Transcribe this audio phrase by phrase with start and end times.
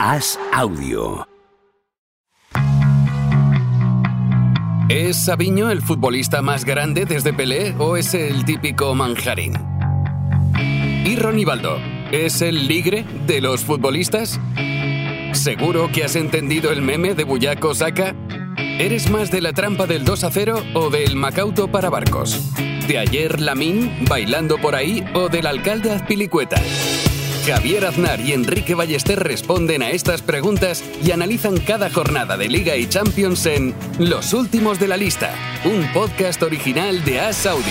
[0.00, 1.26] Haz audio.
[4.88, 9.54] ¿Es Sabiño el futbolista más grande desde Pelé o es el típico manjarín?
[11.04, 11.80] ¿Y Ronivaldo?
[12.12, 14.38] ¿Es el ligre de los futbolistas?
[15.32, 18.14] ¿Seguro que has entendido el meme de Buyaco Saka?
[18.56, 22.54] ¿Eres más de la trampa del 2 a 0 o del Macauto para barcos?
[22.86, 26.62] ¿De ayer Lamín bailando por ahí o del alcalde Azpilicueta?
[27.48, 32.76] Javier Aznar y Enrique Ballester responden a estas preguntas y analizan cada jornada de Liga
[32.76, 35.32] y Champions en Los Últimos de la Lista,
[35.64, 37.64] un podcast original de As Audio.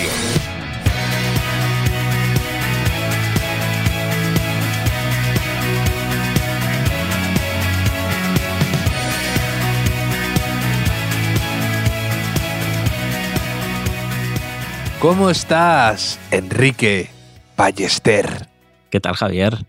[14.98, 17.10] ¿Cómo estás, Enrique
[17.56, 18.57] Ballester?
[18.90, 19.66] ¿Qué tal, Javier?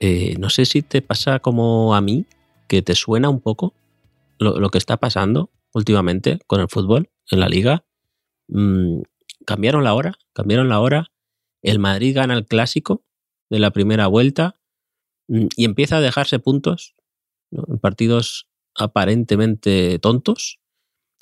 [0.00, 2.24] Eh, no sé si te pasa como a mí,
[2.68, 3.74] que te suena un poco
[4.38, 7.84] lo, que está pasando últimamente con el fútbol en la liga.
[8.48, 9.02] Mm,
[9.44, 11.12] cambiaron la hora, cambiaron la hora.
[11.62, 13.04] El Madrid gana el clásico
[13.50, 14.56] de la primera vuelta
[15.28, 16.94] mm, y empieza a dejarse puntos
[17.50, 20.60] en partidos aparentemente tontos.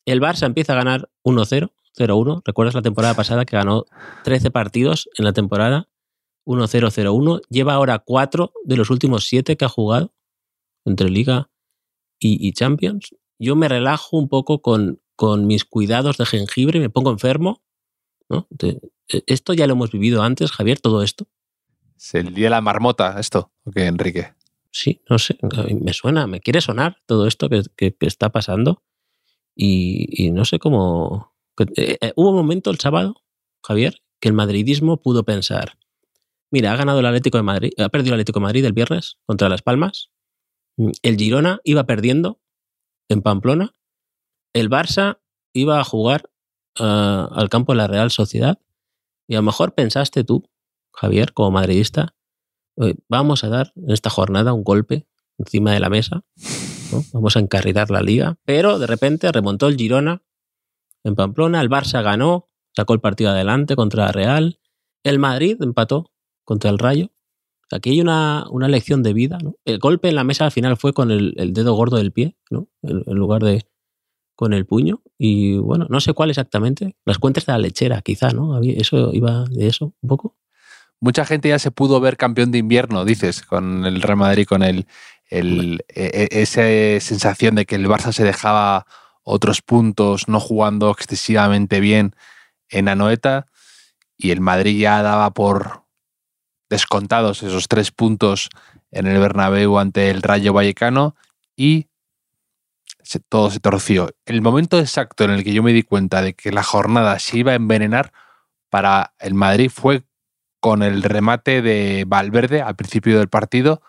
[0.07, 2.43] El Barça empieza a ganar 1-0, 0-1.
[2.45, 3.87] ¿Recuerdas la temporada pasada que ganó
[4.23, 5.89] 13 partidos en la temporada?
[6.45, 7.41] 1-0-0-1.
[7.49, 10.15] Lleva ahora 4 de los últimos 7 que ha jugado
[10.85, 11.51] entre Liga
[12.19, 13.15] y, y Champions.
[13.39, 17.63] Yo me relajo un poco con, con, mis cuidados de jengibre, me pongo enfermo.
[18.29, 18.47] ¿no?
[18.51, 21.27] De, esto ya lo hemos vivido antes, Javier, todo esto.
[21.97, 23.53] ¿Es el día de la marmota esto?
[23.65, 24.35] ¿O qué, Enrique?
[24.71, 25.39] Sí, no sé,
[25.81, 28.83] me suena, me quiere sonar todo esto que, que, que está pasando.
[29.55, 31.33] Y, y, no sé cómo...
[31.77, 33.15] Eh, eh, hubo un momento el sábado,
[33.63, 35.79] Javier, que el madridismo pudo pensar,
[36.55, 39.19] mira, ha ganado el Atlético de Madrid, ha perdido el Atlético de Madrid el viernes
[39.27, 40.13] contra Las Palmas,
[41.03, 42.41] el Girona iba perdiendo
[43.09, 43.75] en Pamplona,
[44.55, 45.19] el Barça
[45.53, 46.31] iba a jugar
[46.79, 48.61] uh, al campo de la Real Sociedad.
[49.27, 50.49] Y a lo mejor pensaste tú,
[50.93, 52.15] Javier, como madridista,
[53.09, 56.23] vamos a dar en esta jornada un golpe encima de la mesa,
[57.13, 60.23] vamos a encarrilar la liga, pero de repente remontó el Girona
[61.03, 64.61] en Pamplona, el Barça ganó, sacó el partido adelante contra la Real,
[65.03, 66.14] el Madrid empató
[66.45, 67.11] contra el Rayo.
[67.71, 69.39] Aquí hay una, una lección de vida.
[69.43, 69.57] ¿no?
[69.65, 72.37] El golpe en la mesa al final fue con el, el dedo gordo del pie,
[72.51, 72.69] ¿no?
[72.83, 73.67] en, en, lugar de
[74.37, 75.03] con el puño.
[75.19, 76.97] Y bueno, no sé cuál exactamente.
[77.05, 78.61] Las cuentas de la lechera, quizá, ¿no?
[78.63, 80.37] Eso iba de eso un poco.
[81.01, 84.63] Mucha gente ya se pudo ver campeón de invierno, dices, con el Real Madrid, con
[84.63, 84.87] el,
[85.29, 86.63] el, e, esa
[87.05, 88.87] sensación de que el Barça se dejaba
[89.23, 92.15] otros puntos, no jugando excesivamente bien
[92.69, 93.47] en Anoeta,
[94.17, 95.84] y el Madrid ya daba por
[96.75, 98.51] descontados esos tres puntos
[98.91, 101.15] en el Bernabéu ante el Rayo Vallecano
[101.57, 101.87] y
[103.29, 104.11] todo se torció.
[104.27, 107.39] El momento exacto en el que yo me di cuenta de que la jornada se
[107.39, 108.13] iba a envenenar
[108.71, 110.03] para el Madrid fue
[110.59, 113.83] con el remate de Valverde al principio del partido,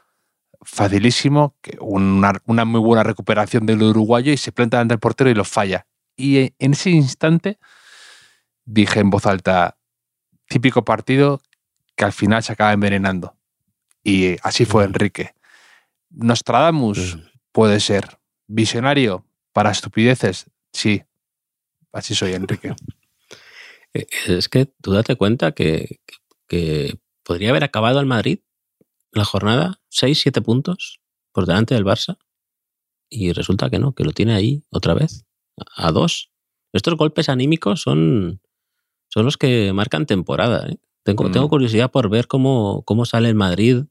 [0.62, 5.34] facilísimo, una, una muy buena recuperación del uruguayo y se planta ante el portero y
[5.34, 5.88] lo falla.
[6.16, 7.58] Y en ese instante
[8.66, 9.78] dije en voz alta,
[10.48, 11.42] típico partido
[11.96, 13.36] que al final se acaba envenenando.
[14.04, 15.34] Y así fue Enrique.
[16.10, 17.18] Nostradamus
[17.52, 18.20] puede ser.
[18.48, 21.04] Visionario para estupideces, sí.
[21.92, 22.76] Así soy, Enrique.
[24.28, 26.02] Es que tú date cuenta que,
[26.50, 28.40] que podría haber acabado el Madrid
[29.14, 31.00] la jornada 6-7 puntos
[31.32, 32.18] por delante del Barça
[33.10, 35.26] y resulta que no, que lo tiene ahí otra vez,
[35.76, 36.32] a dos.
[36.74, 38.42] Estos golpes anímicos son,
[39.08, 40.68] son los que marcan temporada.
[40.70, 40.78] ¿eh?
[41.06, 41.32] Tengo, mm.
[41.32, 43.84] tengo, curiosidad por ver cómo, cómo sale el Madrid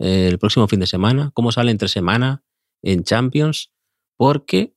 [0.00, 2.42] eh, el próximo fin de semana, cómo sale entre semana
[2.82, 3.72] en Champions,
[4.16, 4.74] porque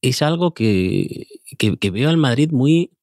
[0.00, 1.26] es algo que,
[1.58, 2.96] que, que veo al Madrid muy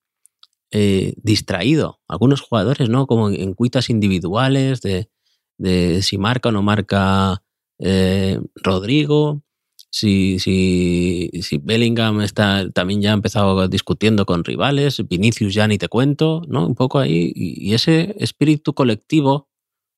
[0.72, 2.00] eh, distraído.
[2.08, 3.06] Algunos jugadores, ¿no?
[3.06, 5.10] Como en cuitas individuales de,
[5.57, 7.44] de si marca o no marca
[7.78, 9.44] eh, Rodrigo,
[9.92, 15.78] si, si, si, Bellingham está, también ya ha empezado discutiendo con rivales, Vinicius ya ni
[15.78, 16.66] te cuento, ¿no?
[16.66, 19.50] Un poco ahí, y, y ese espíritu colectivo,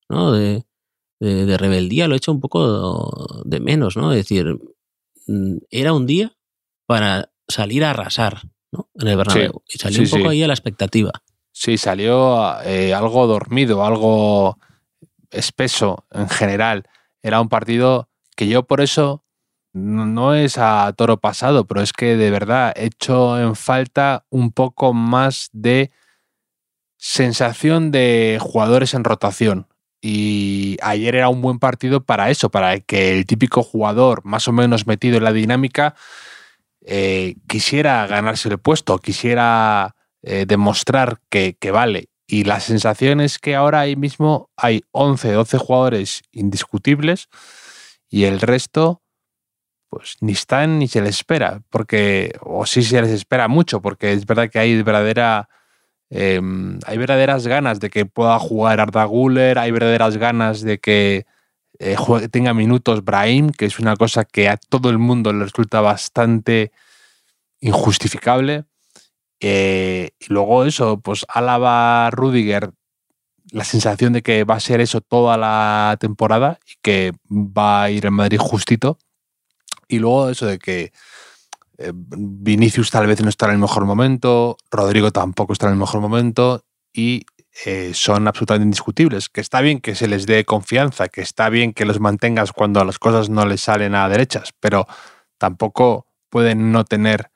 [0.10, 0.32] ¿no?
[0.32, 0.66] De,
[1.20, 4.12] de, de, rebeldía lo he hecho un poco de menos, ¿no?
[4.12, 4.58] Es decir,
[5.28, 6.36] mm, era un día
[6.88, 8.42] para salir a arrasar,
[8.72, 8.90] ¿no?
[8.96, 9.62] En el Bernabéu.
[9.68, 10.38] Sí, y salió sí, un poco sí.
[10.38, 11.12] ahí a la expectativa.
[11.52, 14.58] Sí, salió eh, algo dormido, algo
[15.30, 16.84] espeso en general.
[17.22, 19.23] Era un partido que yo por eso
[19.74, 24.52] no es a toro pasado, pero es que de verdad he hecho en falta un
[24.52, 25.92] poco más de
[26.98, 29.68] sensación de jugadores en rotación.
[30.06, 34.52] y ayer era un buen partido para eso, para que el típico jugador más o
[34.52, 35.96] menos metido en la dinámica
[36.86, 42.10] eh, quisiera ganarse el puesto, quisiera eh, demostrar que, que, vale.
[42.28, 47.30] Y la sensación es que ahora ahí mismo hay 11, 12 jugadores indiscutibles
[48.10, 49.03] y el resto
[49.94, 54.14] pues ni están ni se les espera, porque, o sí se les espera mucho, porque
[54.14, 55.50] es verdad que hay verdadera
[56.16, 61.26] Em, hay verdaderas ganas de que pueda jugar Arda Guller, hay verdaderas ganas de que
[61.80, 61.96] eh,
[62.30, 66.72] tenga minutos Brahim, que es una cosa que a todo el mundo le resulta bastante
[67.62, 68.66] injustificable.
[69.40, 72.70] Eh, y luego eso, pues Álava, Rudiger,
[73.50, 77.90] la sensación de que va a ser eso toda la temporada y que va a
[77.90, 79.00] ir en Madrid justito.
[79.94, 80.92] Y luego eso de que
[81.78, 85.80] eh, Vinicius tal vez no está en el mejor momento, Rodrigo tampoco está en el
[85.80, 87.28] mejor momento y
[87.66, 89.30] eh, son absolutamente indiscutibles.
[89.30, 92.84] Que está bien que se les dé confianza, que está bien que los mantengas cuando
[92.84, 94.88] las cosas no les salen a derechas, pero
[95.38, 97.30] tampoco pueden no tener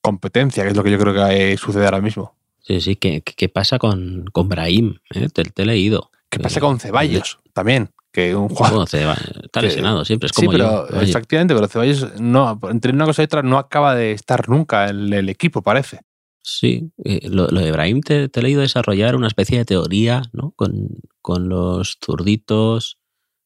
[0.00, 2.34] competencia, que es lo que yo creo que sucede ahora mismo.
[2.60, 4.96] Sí, sí, ¿qué, qué pasa con, con Brahim?
[5.14, 5.28] ¿Eh?
[5.28, 6.10] Te, he leído.
[6.30, 7.38] ¿Qué pasa con Ceballos?
[7.52, 8.84] También que un jugador.
[8.84, 13.24] está lesionado siempre, es como sí, pero, Efectivamente, pero Ceballos no, entre una cosa y
[13.24, 16.00] otra no acaba de estar nunca en el equipo, parece.
[16.42, 20.52] Sí, eh, lo, de Ibrahim te, he leído desarrollar una especie de teoría ¿no?
[20.56, 20.88] con,
[21.20, 22.98] con los zurditos.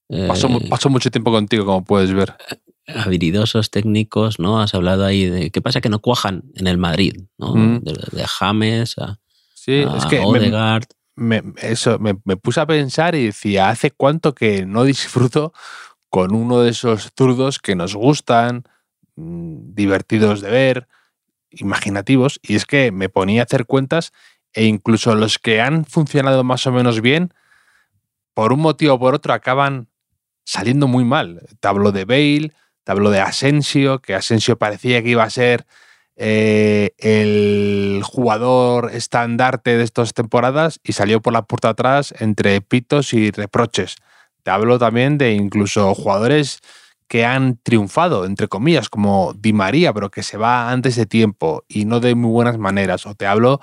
[0.08, 2.34] Eh, paso, mucho tiempo contigo, como puedes ver.
[2.88, 4.60] Habilidosos técnicos, ¿no?
[4.60, 7.54] Has hablado ahí de qué pasa que no cuajan en el Madrid, ¿no?
[7.54, 7.80] Mm.
[7.82, 9.18] De, James a,
[9.54, 10.95] sí, es que Odegaard me,
[11.56, 15.52] eso, me, puse a pensar y decía, ¿hace cuánto que no disfruto
[16.10, 18.64] con uno de esos zurdos que nos gustan,
[19.16, 20.88] mm, divertidos de ver,
[21.50, 22.38] imaginativos?
[22.42, 24.12] Y es que me ponía a hacer cuentas
[24.52, 27.32] e incluso los que han funcionado más o menos bien,
[28.34, 29.88] por un motivo o por otro, acaban
[30.44, 31.46] saliendo muy mal.
[31.60, 32.52] Te hablo de Bale,
[32.84, 35.66] te hablo de Asensio, que Asensio parecía que iba a ser
[36.16, 43.12] eh, el jugador estandarte de estas temporadas y salió por la puerta atrás entre pitos
[43.12, 43.96] y reproches.
[44.42, 46.60] Te hablo también de incluso jugadores
[47.08, 51.64] que han triunfado, entre comillas, como Di María, pero que se va antes de tiempo
[51.68, 53.06] y no de muy buenas maneras.
[53.06, 53.60] O te hablo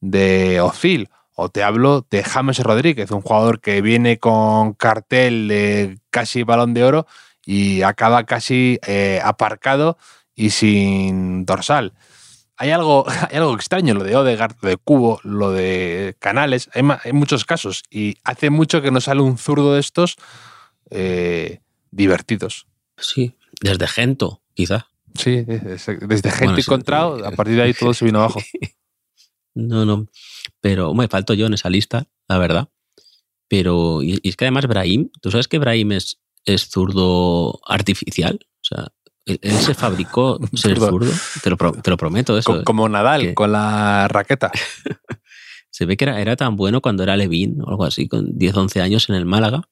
[0.00, 5.98] de Ozil, o te hablo de James Rodríguez, un jugador que viene con cartel de
[6.10, 7.06] casi balón de oro
[7.44, 9.98] y acaba casi eh, aparcado
[10.36, 11.94] y sin dorsal.
[12.56, 17.12] Hay algo, hay algo extraño, lo de Odegaard, lo de Cubo, lo de Canales, hay,
[17.12, 20.16] muchos casos y hace mucho que no sale un zurdo de estos
[20.90, 21.60] eh,
[21.90, 22.66] divertidos.
[22.98, 24.88] Sí, desde Gento, quizá.
[25.14, 28.40] Sí, desde Gento encontrado, a partir de ahí todo se vino abajo.
[29.58, 30.06] No, no,
[30.60, 32.68] pero me falto yo en esa lista, la verdad.
[33.48, 38.64] Pero, y, es que además Brahim, tú sabes que Brahim es, es zurdo artificial, o
[38.64, 38.92] sea,
[39.26, 41.10] él, se fabricó ser zurdo,
[41.42, 42.62] te lo, prometo eso.
[42.64, 44.50] Como, Nadal, con la raqueta.
[45.70, 48.56] se ve que era, era, tan bueno cuando era Levín o algo así, con 10,
[48.56, 49.68] 11 años en el Málaga,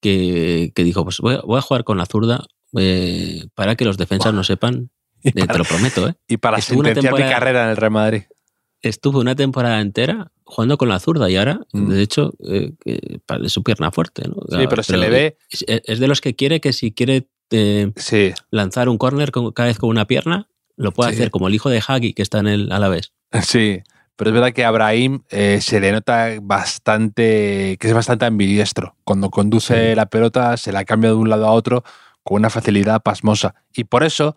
[0.00, 2.46] que, dijo, pues voy, a jugar con la zurda
[2.76, 4.90] eh, para que los defensas no sepan.
[5.22, 6.14] te lo prometo, ¿eh?
[6.28, 8.22] Y para sentenciar mi carrera en el Real Madrid.
[8.82, 11.88] Estuvo una temporada entera jugando con la zurda y ahora, mm.
[11.88, 14.22] de hecho, eh, es su pierna fuerte.
[14.28, 14.36] ¿no?
[14.48, 15.38] Sí, pero, se le ve...
[15.50, 18.34] es, de los que quiere que si quiere sí.
[18.50, 21.82] lanzar un corner cada vez con una pierna, lo puede hacer como el hijo de
[21.86, 23.12] Hagi que está en el a la vez.
[23.42, 23.82] Sí,
[24.16, 28.96] pero es verdad que a Abraham eh, se le nota bastante, que es bastante ambidiestro.
[29.04, 31.84] Cuando conduce la pelota se la cambia de un lado a otro
[32.22, 33.54] con una facilidad pasmosa.
[33.74, 34.36] Y por eso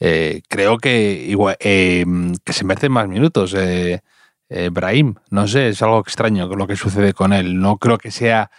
[0.00, 2.04] eh, creo que, igual, eh,
[2.44, 3.56] que se merece más minutos.
[4.70, 7.58] Brahim, no sé, es algo extraño lo que sucede con él.
[7.58, 8.50] No creo que sea,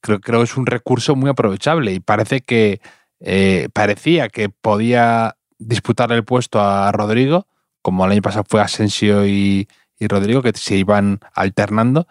[0.00, 2.80] creo, creo que es un recurso muy aprovechable y parece que
[3.20, 7.46] eh, parecía que podía disputar el puesto a Rodrigo,
[7.82, 9.68] como el año pasado fue Asensio y,
[10.00, 12.06] Rodrigo, que se iban alternando,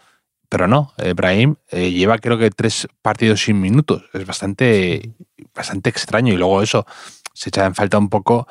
[0.47, 5.13] pero no, Brahim eh, lleva creo que tres partidos sin minutos, es bastante,
[5.55, 6.85] bastante extraño y luego eso
[7.33, 8.47] se echa en falta un poco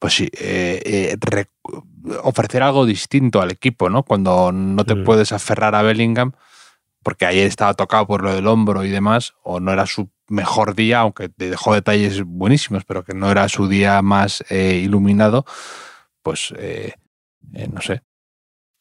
[0.00, 1.16] pues eh,
[2.22, 4.02] ofrecer algo distinto al equipo, ¿no?
[4.02, 5.04] Cuando no te mm.
[5.04, 6.32] puedes aferrar a Bellingham,
[7.02, 10.74] porque ayer estaba tocado por lo del hombro y demás, o no era su mejor
[10.74, 15.44] día, aunque dejó detalles buenísimos, pero que no era su día más eh, iluminado,
[16.22, 16.94] pues eh,
[17.52, 18.02] eh, no sé.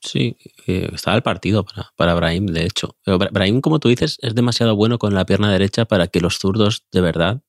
[0.02, 2.96] Sí, estaba el partido para, para Brahim, de hecho.
[3.04, 6.40] Pero Brahim, como tú dices, es demasiado bueno con la pierna derecha para que los
[6.40, 7.42] zurdos de verdad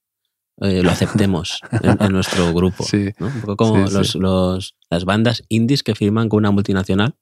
[0.57, 2.85] lo aceptemos en, nuestro grupo.
[3.21, 7.14] Un poco como los, las bandas indies que firman con una multinacional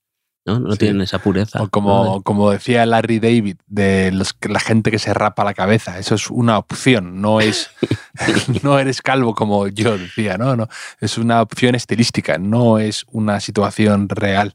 [0.48, 0.58] ¿no?
[0.60, 0.78] No Sí.
[0.78, 1.62] tienen esa pureza.
[1.62, 2.22] O como, ¿no?
[2.22, 5.98] como decía Larry David, de los, la gente que se rapa la cabeza.
[5.98, 7.70] Eso es una opción, no es.
[8.64, 10.56] no eres calvo como yo decía, ¿no?
[10.56, 10.68] no
[11.00, 14.54] Es una opción estilística, no es una situación real.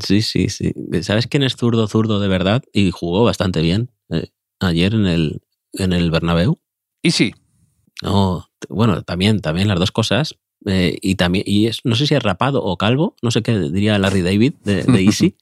[0.00, 0.72] Sí, sí, sí.
[1.02, 2.62] ¿Sabes quién es zurdo, zurdo de verdad?
[2.72, 4.28] Y jugó bastante bien eh,
[4.60, 5.42] ayer en el,
[5.72, 6.58] en el Bernabéu.
[7.02, 7.34] Y sí,
[8.02, 10.36] No, bueno, también, también las dos cosas.
[10.66, 13.58] Eh, y también, y es, no sé si es rapado o calvo, no sé qué
[13.58, 15.36] diría Larry David de, de Easy,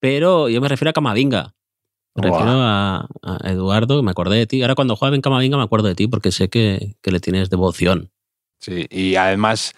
[0.00, 1.54] pero yo me refiero a Camavinga.
[2.14, 4.60] Me refiero a, a Eduardo, me acordé de ti.
[4.60, 7.48] Ahora cuando juega en Camavinga me acuerdo de ti porque sé que, que le tienes
[7.48, 8.10] devoción.
[8.58, 9.72] Sí, y además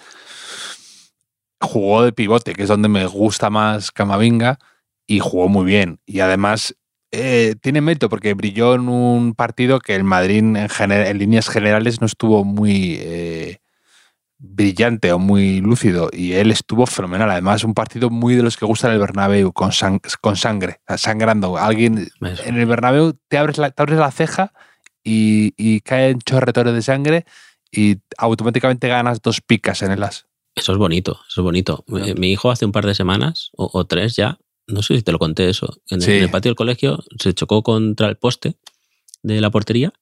[1.61, 4.59] jugó de pivote, que es donde me gusta más Camavinga,
[5.07, 6.01] y jugó muy bien.
[6.07, 6.75] Y además
[7.13, 12.07] eh, tiene mérito porque brilló en un partido que el Madrid en líneas generales no
[12.07, 13.59] estuvo muy eh,
[14.47, 17.31] brillante o muy lúcido, y él estuvo fenomenal.
[17.31, 21.57] Además, un partido muy de los que gustan el Bernabéu, con, sang- con sangre, sangrando.
[21.57, 22.43] Alguien Eso.
[22.45, 24.53] en el Bernabéu te abres la, te abres la ceja
[25.03, 27.25] y, y caen chorretones de sangre
[27.73, 30.27] y automáticamente ganas dos picas en el as.
[30.55, 31.85] Eso es bonito, eso es bonito.
[32.05, 35.03] Eh, Mi hijo hace un par de semanas, o, o tres ya, no sé si
[35.03, 36.13] te lo conté eso, en, el- Sí.
[36.13, 38.57] en el patio del colegio se chocó contra el poste
[39.23, 39.93] de la portería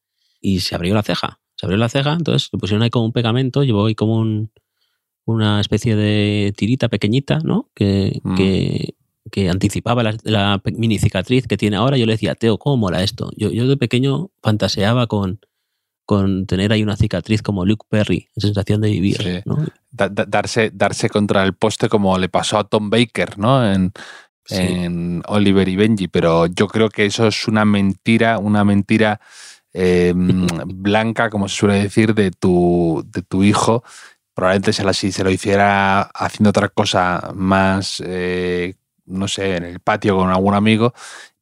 [0.40, 1.38] y se abrió la ceja.
[1.62, 4.50] Se abrió la ceja, entonces le pusieron ahí como un pegamento, llevó ahí como un,
[5.26, 7.70] una especie de tirita pequeñita, ¿no?
[7.72, 8.34] Que, Mm.
[8.34, 8.94] que,
[9.30, 11.96] que anticipaba la, mini cicatriz que tiene ahora.
[11.96, 13.30] Yo le decía, Teo, ¿cómo mola esto?
[13.36, 15.38] Yo, yo de pequeño fantaseaba con,
[16.04, 19.38] con tener ahí una cicatriz como Luke Perry, sensación de vivir, Sí.
[19.44, 19.64] ¿no?
[19.92, 23.72] Da- da- darse, darse contra el poste como le pasó a Tom Baker, ¿no?
[23.72, 23.92] En,
[24.46, 24.56] Sí.
[24.58, 29.20] en Oliver y Benji, pero yo creo que eso es una mentira, una mentira
[29.74, 33.82] eh, blanca, como se suele decir, de tu, de tu hijo.
[34.34, 38.74] Probablemente se la- se lo hiciera haciendo otra cosa más, eh,
[39.06, 40.94] no sé, en el patio con algún amigo,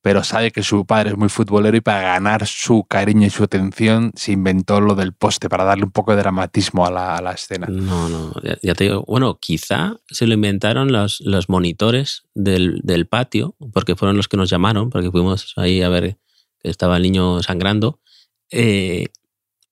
[0.02, 3.44] pero sabe que su padre es muy futbolero y para ganar su cariño y su
[3.44, 7.22] atención se inventó lo del poste para darle un poco de dramatismo a la, a
[7.22, 7.66] la escena.
[7.68, 9.04] No, no, ya, ya te digo.
[9.06, 14.38] Bueno, quizá se lo inventaron los, los monitores del, del patio, porque fueron los que
[14.38, 16.16] nos llamaron, porque fuimos ahí a ver
[16.60, 18.00] que estaba el niño sangrando.
[18.50, 19.06] Eh,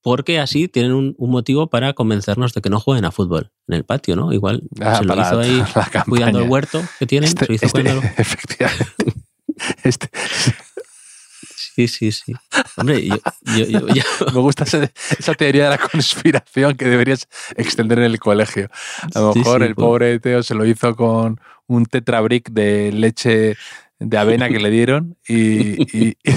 [0.02, 3.74] porque así tienen un, un motivo para convencernos de que no jueguen a fútbol en
[3.74, 4.32] el patio, ¿no?
[4.32, 5.62] Igual Ah, se lo hizo ahí
[6.08, 7.28] cuidando el huerto que tienen.
[7.28, 8.86] Este- se lo hizo este- cuidando- efectivamente.
[9.84, 10.08] Este-
[11.74, 12.32] Sí, sí, sí.
[12.76, 13.16] Hombre, yo,
[13.56, 14.02] yo- yo- yo-
[14.34, 18.68] me gusta esa teoría de la conspiración que deberías extender en el colegio.
[19.14, 19.84] A lo Sí, mejor sí, el pues.
[19.84, 23.56] pobre Teo se lo hizo con un tetrabric de leche
[24.00, 26.32] de avena que le dieron y, y, y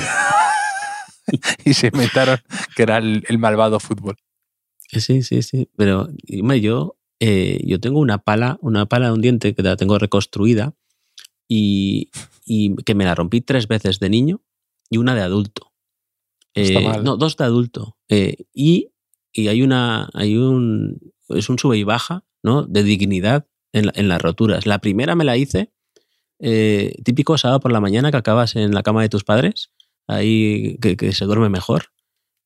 [1.73, 2.39] se inventaron
[2.75, 4.17] que era el, el malvado fútbol.
[4.87, 5.69] Sí, sí, sí.
[5.77, 6.09] Pero
[6.59, 10.73] yo, eh, yo tengo una pala, una pala de un diente que la tengo reconstruida
[11.47, 12.09] y,
[12.45, 14.41] y que me la rompí tres veces de niño
[14.89, 15.71] y una de adulto.
[16.55, 17.03] No Eh, mal.
[17.03, 17.97] No, dos de adulto.
[18.09, 18.89] Eh, y,
[19.31, 22.63] y hay una, hay un, es un sube y baja, ¿no?
[22.63, 24.65] De dignidad en, la- en las roturas.
[24.65, 25.71] La primera me la hice,
[26.39, 29.71] eh, típico sábado por la mañana que acabas en la cama de tus padres,
[30.11, 31.85] ahí que, que se duerme mejor.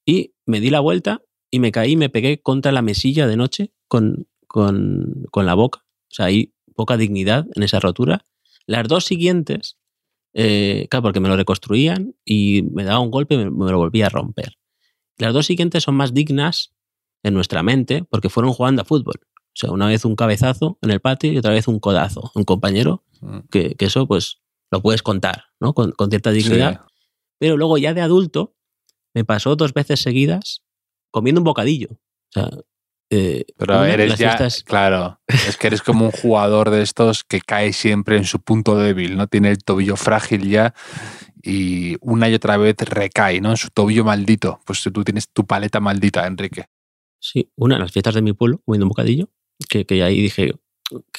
[0.06, 3.38] Y me di la vuelta y me caí y me pegué contra la mesilla de
[3.38, 5.80] noche con, con, con la boca.
[6.12, 8.26] O sea, hay poca dignidad en esa rotura.
[8.68, 9.78] Las dos siguientes,
[10.34, 13.78] eh, claro, porque me lo reconstruían y me daba un golpe y me, me lo
[13.78, 14.58] volvía a romper.
[15.18, 16.74] Las dos siguientes son más dignas
[17.24, 19.16] en nuestra mente porque fueron jugando a fútbol.
[19.24, 22.32] O sea, una vez un cabezazo en el patio y otra vez un codazo.
[22.36, 23.06] Un compañero
[23.50, 25.74] que, que eso pues lo puedes contar, ¿no?
[25.74, 26.82] Con, con cierta dignidad.
[27.40, 28.56] Pero luego ya de adulto
[29.14, 30.62] me pasó dos veces seguidas
[31.12, 31.90] comiendo un bocadillo.
[31.92, 32.50] O sea,
[33.10, 37.40] eh, Pero eres ya, fiestas- claro, es que eres como un jugador de estos que
[37.40, 39.28] cae siempre en su punto débil, ¿no?
[39.28, 40.74] Tiene el tobillo frágil ya
[41.44, 43.52] y una y otra vez recae, ¿no?
[43.52, 44.60] En su tobillo maldito.
[44.66, 46.66] Pues tú tienes tu paleta maldita, Enrique.
[47.20, 49.30] Sí, una en las fiestas de mi pueblo, comiendo un bocadillo,
[49.70, 50.54] que, que ahí dije,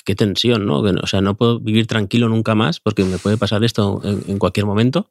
[0.04, 0.80] qué, tensión, ¿no?
[0.80, 4.38] O sea, no puedo vivir tranquilo nunca más porque me puede pasar esto en, en
[4.38, 5.10] cualquier momento.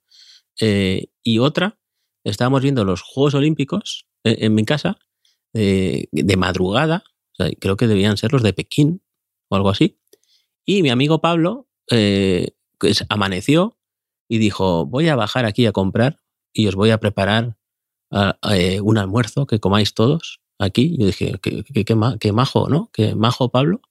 [0.59, 1.79] Eh, y otra,
[2.23, 4.97] estábamos viendo los Juegos Olímpicos eh, en mi casa
[5.53, 7.03] eh, de madrugada,
[7.59, 9.01] creo que debían ser los de Pekín
[9.49, 9.99] o algo así.
[10.65, 13.77] Y mi amigo Pablo eh, pues, amaneció
[14.29, 16.19] y dijo, voy a bajar aquí a comprar
[16.53, 17.57] y os voy a preparar
[18.11, 18.37] ah,
[18.81, 20.95] un almuerzo que comáis todos aquí.
[20.97, 22.89] Yo dije, qué, qué- qué ma- qué majo, ¿no?
[22.93, 23.81] Qué majo Pablo,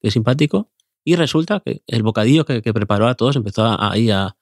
[0.00, 0.72] qué simpático.
[1.04, 4.36] Y resulta que el bocadillo que, preparó a todos empezó ahí a,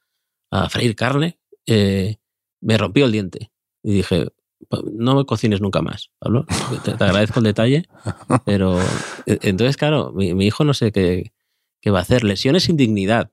[0.53, 2.17] a freír carne, eh,
[2.61, 3.51] me rompió el diente.
[3.83, 4.29] Y dije,
[4.69, 6.47] "Pa- no me cocines nunca más, Pablo.
[6.85, 7.89] Te, te agradezco el detalle,
[8.47, 8.79] pero
[9.27, 11.33] e- entonces, claro, mi, mi hijo no sé qué,
[11.81, 12.25] qué va a hacer.
[12.25, 13.31] Lesiones sin dignidad.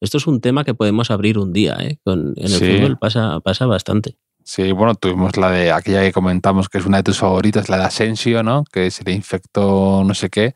[0.00, 1.98] esto es un tema que podemos abrir un día, ¿eh?
[2.04, 2.76] Con, en el Sí.
[2.78, 4.16] fútbol pasa, pasa bastante.
[4.42, 7.76] Sí, bueno, tuvimos la de aquella que comentamos que es una de tus favoritas, la
[7.76, 8.64] de Asensio, ¿no?
[8.72, 10.54] Que se le infectó no sé qué.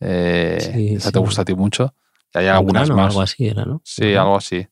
[0.00, 1.12] Eh, Sí, esa sí.
[1.12, 1.94] te gusta a ti mucho.
[2.34, 3.06] Y hay Un algunas más.
[3.10, 3.80] algo así era, ¿no?
[3.84, 4.22] Sí, Ajá.
[4.22, 4.66] algo así.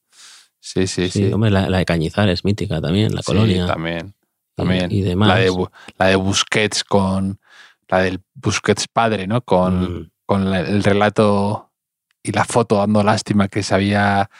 [0.66, 1.26] Sí, sí, sí.
[1.26, 3.66] Sí, hombre, la, la de Cañizares, mítica también, la Sí, colonia.
[3.66, 4.14] también.
[4.56, 4.90] También.
[4.90, 5.28] Y, demás.
[5.28, 7.38] La de, Bu- la de Busquets con.
[7.88, 9.42] La del Busquets padre, ¿no?
[9.42, 10.10] Con, Mm.
[10.24, 11.70] con la- el relato
[12.22, 14.30] y la foto dando lástima que se había.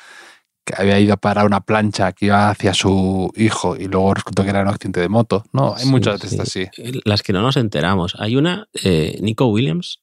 [0.66, 4.44] que había ido a parar una plancha que iba hacia su hijo y luego resultó
[4.44, 5.44] que era un accidente de moto.
[5.52, 6.34] No, hay Sí, muchas de sí.
[6.36, 6.66] estas, sí.
[7.04, 8.14] Las que no nos enteramos.
[8.18, 10.00] Hay una, eh, Nico Williams,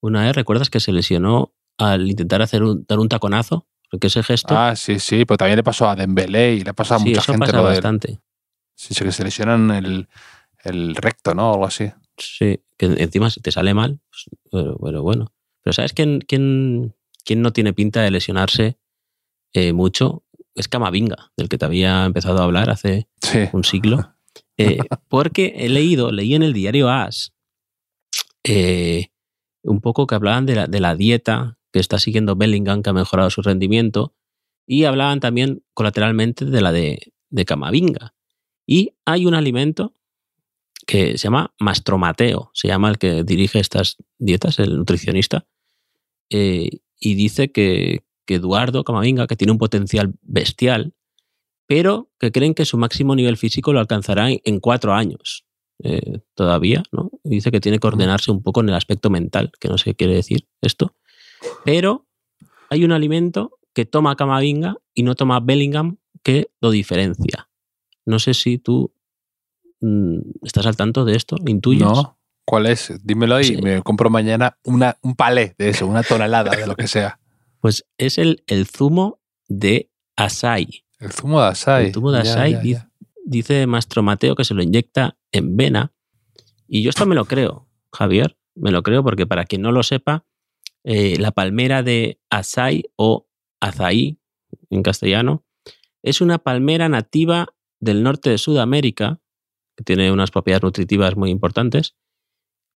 [0.00, 3.68] una vez, ¿recuerdas que se lesionó al intentar hacer un, dar un taconazo?
[3.92, 4.56] Porque ese gesto.
[4.56, 7.20] Ah, sí, sí, pero también le pasó a Dembélé y le pasa a sí, mucha
[7.20, 8.20] eso gente pasa lo del- bastante.
[8.74, 10.08] Sí, sí, que se lesionan el,
[10.64, 11.50] el recto, ¿no?
[11.50, 11.92] O algo así.
[12.16, 15.26] Sí, que encima si te sale mal, pues, pero, pero bueno.
[15.62, 18.78] Pero ¿sabes quién, quién, quién no tiene pinta de lesionarse
[19.52, 20.24] eh, mucho?
[20.54, 23.48] Es Camavinga, del que te había empezado a hablar hace Sí.
[23.52, 24.14] un siglo.
[24.56, 27.32] Eh, porque he leído, leí en el diario AS
[28.44, 29.08] eh,
[29.62, 32.94] un poco que hablaban de la, de la dieta que está siguiendo Bellingham, que ha
[32.94, 34.14] mejorado su rendimiento,
[34.66, 38.14] y hablaban también colateralmente de la de, de Camavinga.
[38.66, 39.94] Y hay un alimento
[40.86, 45.46] que se llama mastromateo, se llama el que dirige estas dietas, el nutricionista,
[46.30, 50.94] eh, y dice que, que Eduardo Camavinga, que tiene un potencial bestial,
[51.66, 55.44] pero que creen que su máximo nivel físico lo alcanzará en, cuatro años
[55.82, 57.10] eh, todavía, ¿no?
[57.24, 59.90] Y dice que tiene que ordenarse un poco en el aspecto mental, que no sé
[59.90, 60.94] qué quiere decir esto,
[61.64, 62.06] pero
[62.70, 67.48] hay un alimento que toma Camavinga y no toma Bellingham que lo diferencia.
[68.04, 68.94] No sé si tú
[69.80, 71.82] mm, estás al tanto de esto, intuyes.
[71.82, 72.18] ¿No?
[72.44, 72.92] ¿Cuál es?
[73.04, 73.56] Dímelo y Sí.
[73.62, 77.18] me compro mañana una, un palé de eso, una tonelada de lo que sea.
[77.62, 80.84] Pues es el, el zumo de asai.
[80.98, 81.86] El zumo de asai.
[81.86, 82.90] El zumo de asai ya, dice, ya.
[83.24, 85.92] dice Mastro Mateo que se lo inyecta en vena.
[86.66, 88.36] Y yo esto me lo creo, Javier.
[88.56, 90.24] Me lo creo porque para quien no lo sepa,
[90.84, 93.28] eh, la palmera de asai o
[93.60, 94.18] azaí
[94.70, 95.44] en castellano
[96.02, 99.20] es una palmera nativa del norte de Sudamérica
[99.76, 101.96] que tiene unas propiedades nutritivas muy importantes.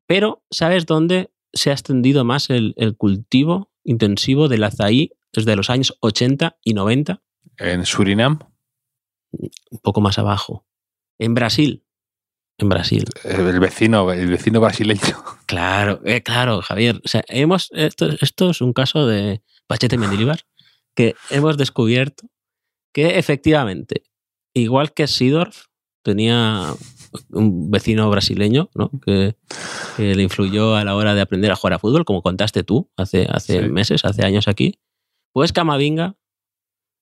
[0.07, 5.69] Pero ¿sabes dónde se ha extendido más el, el cultivo intensivo del azaí desde los
[5.69, 7.23] años 80 y 90?
[7.57, 8.39] En Surinam,
[9.31, 10.65] un poco más abajo.
[11.19, 11.85] En Brasil.
[12.57, 13.03] En Brasil.
[13.23, 15.01] el vecino, el vecino brasileño.
[15.45, 16.99] Claro, eh, claro, Javier.
[17.05, 20.39] O sea, hemos, esto, esto es un caso de Pachete Mendilibar,
[20.95, 22.27] que hemos descubierto
[22.93, 24.01] que efectivamente,
[24.55, 25.65] igual que Sidorf,
[26.03, 26.73] tenía
[27.29, 28.89] un vecino brasileño ¿no?
[29.05, 29.35] que,
[29.97, 32.89] que le influyó a la hora de aprender a jugar a fútbol, como contaste tú
[32.97, 33.69] hace, hace Sí.
[33.69, 34.79] meses, hace años aquí.
[35.31, 36.15] Pues Camavinga,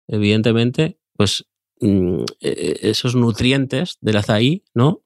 [0.07, 1.45] evidentemente, pues
[1.79, 5.01] mm, eh, esos nutrientes del azaí, ¿no?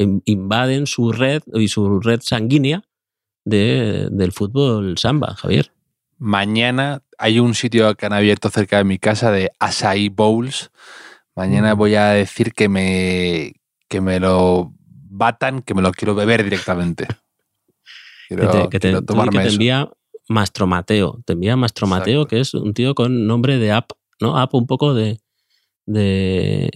[0.00, 2.82] In- Invaden su red y su red sanguínea
[3.44, 5.72] de- del fútbol samba, Javier.
[6.18, 10.70] Mañana hay un sitio que han abierto cerca de mi casa de Acai Bowls.
[11.34, 11.78] Mañana Mm.
[11.78, 13.52] voy a decir que me,
[13.88, 14.72] que me lo
[15.12, 17.06] batan, que me lo quiero beber directamente.
[18.28, 19.54] Quiero, que te, que te- quiero tomarme que te eso.
[19.54, 19.90] envía
[20.28, 21.20] Mastromateo.
[21.26, 22.26] Te envía Exacto.
[22.28, 24.38] que es un tío con nombre de app, ¿no?
[24.38, 25.18] App un poco de,
[25.86, 26.70] de,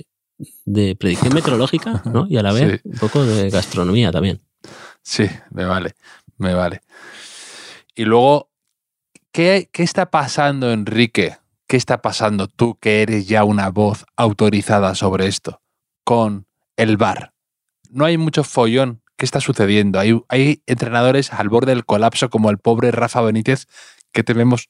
[0.65, 2.27] de predicción meteorológica, ¿no?
[2.29, 2.89] Y a la vez Sí.
[2.89, 4.41] un poco de gastronomía también.
[5.03, 5.95] Sí, me vale,
[6.39, 6.81] me vale.
[7.95, 8.51] Y luego,
[9.33, 11.37] ¿qué, qué está pasando, Enrique?
[11.67, 15.63] ¿Qué está pasando tú que eres ya una voz autorizada sobre esto
[16.05, 17.33] con el VAR?
[17.91, 19.03] No hay mucho follón.
[19.17, 20.01] ¿Qué está sucediendo?
[20.01, 23.67] Hay, hay entrenadores al borde del colapso como el pobre Rafa Benítez
[24.13, 24.69] que tememos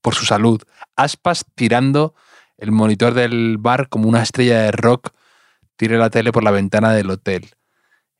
[0.00, 0.60] por su salud.
[0.96, 2.14] Aspas tirando
[2.58, 5.10] el monitor del bar como una estrella de rock
[5.76, 7.50] tire la tele por la ventana del hotel.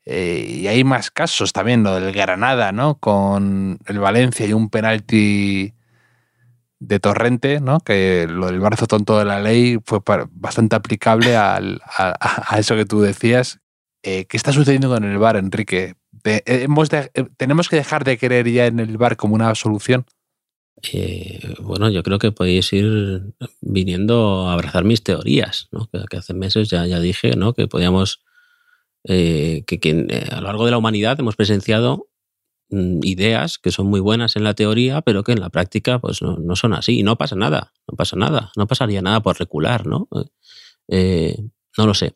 [0.05, 2.95] Eh, y hay más casos también, lo del Granada, ¿no?
[2.97, 5.73] Con el Valencia y un penalti
[6.79, 7.79] de Torrente, ¿no?
[7.79, 9.99] Que lo del brazo tonto de la ley fue
[10.31, 13.59] bastante aplicable al- a, eso que tú decías.
[14.03, 15.95] Eh, ¿Qué está sucediendo con el VAR, Enrique?
[16.23, 16.67] Eh,
[17.35, 20.05] ¿Tenemos que dejar de creer ya en el VAR como una solución?
[20.83, 25.87] Eh, bueno, yo creo que podéis ir viniendo a abrazar mis teorías, ¿no?
[25.91, 27.53] que, que hace meses ya, ya dije ¿no?
[27.53, 28.21] que podíamos,
[29.03, 32.09] eh, que, que, eh, a lo largo de la humanidad hemos presenciado
[32.69, 36.21] mm, ideas que son muy buenas en la teoría, pero que en la práctica pues
[36.21, 36.99] no, no son así.
[36.99, 40.07] Y no pasa nada, no pasa nada, no pasaría nada por recular, ¿no?
[40.89, 42.15] No lo sé.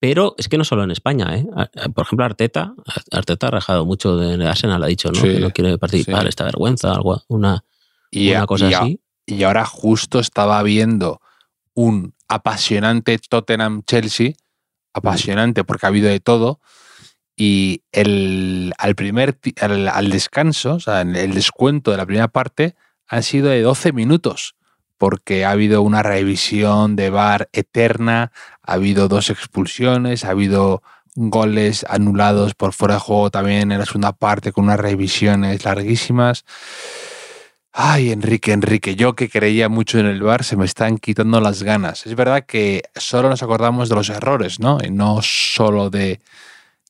[0.00, 1.46] Pero es que no solo en España, ¿eh?
[1.94, 2.74] Por ejemplo, Arteta,
[3.10, 5.20] Arteta ha rajado mucho de Arsenal, ha dicho, ¿no?
[5.20, 6.28] Sí, que no quiere participar, sí.
[6.28, 7.64] esta vergüenza, algo, una,
[8.14, 9.00] Y, una a- cosa y a- así.
[9.26, 11.20] y ahora justo estaba viendo
[11.74, 14.32] un apasionante Tottenham-Chelsea,
[14.92, 16.60] apasionante porque ha habido de todo,
[17.36, 22.76] y el, al primer al, al, descanso, o sea, el descuento de la primera parte,
[23.08, 24.54] han sido de 12 minutos,
[24.98, 28.30] porque ha habido una revisión de VAR eterna,
[28.62, 30.82] ha habido dos expulsiones, ha habido
[31.16, 36.44] goles anulados por fuera de juego también en la segunda parte con unas revisiones larguísimas.
[37.76, 41.64] Ay, Enrique, Enrique, yo que creía mucho en el bar se me están quitando las
[41.64, 42.06] ganas.
[42.06, 44.78] Es verdad que solo nos acordamos de los errores, ¿no?
[44.80, 46.20] Y no solo de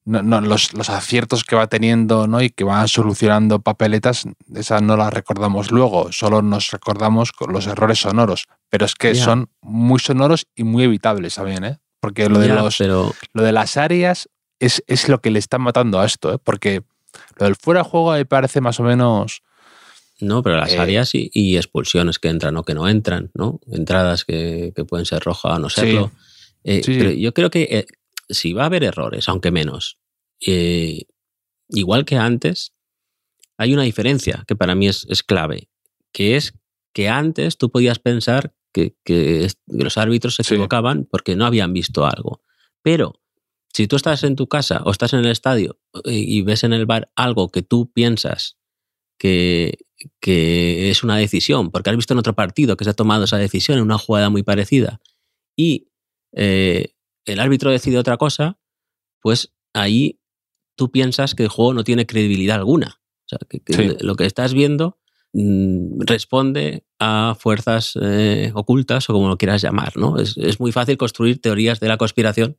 [0.05, 2.43] no, no, los, los, aciertos que va teniendo ¿no?
[2.43, 7.67] y que van solucionando papeletas, esas no las recordamos luego, solo nos recordamos con los
[7.67, 8.47] errores sonoros.
[8.69, 9.25] Pero es que yeah.
[9.25, 11.79] son muy sonoros y muy evitables también, ¿eh?
[12.01, 15.57] Porque lo de, los, pero lo de las áreas es, es lo que le está
[15.57, 16.39] matando a esto, ¿eh?
[16.45, 16.83] Porque
[17.39, 19.43] lo del fuera de juego me parece más o menos.
[20.21, 23.61] No, pero las Eh, áreas y, y expulsiones que entran o que no entran, ¿no?
[23.71, 25.81] Entradas que, que pueden ser rojas o no Sí.
[25.81, 26.13] serlo.
[26.65, 27.87] Eh, Sí, pero yo creo que eh,
[28.29, 29.99] si va a haber errores, aunque menos,
[31.69, 32.73] igual que antes,
[33.57, 35.69] hay una diferencia que para mí es, es clave,
[36.13, 36.55] que es
[36.93, 40.55] que antes tú podías pensar que, que los árbitros se Sí.
[40.55, 42.43] equivocaban porque no habían visto algo.
[42.83, 43.21] Pero
[43.73, 46.87] si tú estás en tu casa o estás en el estadio y ves en el
[46.87, 48.57] bar algo que tú piensas
[49.19, 49.79] que,
[50.21, 53.37] que es una decisión, porque has visto en otro partido que se ha tomado esa
[53.39, 55.01] decisión en una jugada muy parecida,
[55.57, 55.89] y
[56.33, 56.95] eh,
[57.27, 58.59] el árbitro decide otra cosa,
[59.21, 60.21] pues ahí
[60.77, 63.01] tú piensas que el juego no tiene credibilidad alguna.
[63.25, 63.97] O sea, que, que Sí.
[64.01, 64.99] lo que estás viendo
[65.33, 70.19] mm, responde a fuerzas eh, ocultas o como lo quieras llamar, ¿no?
[70.19, 72.59] Es, es muy fácil construir teorías de la conspiración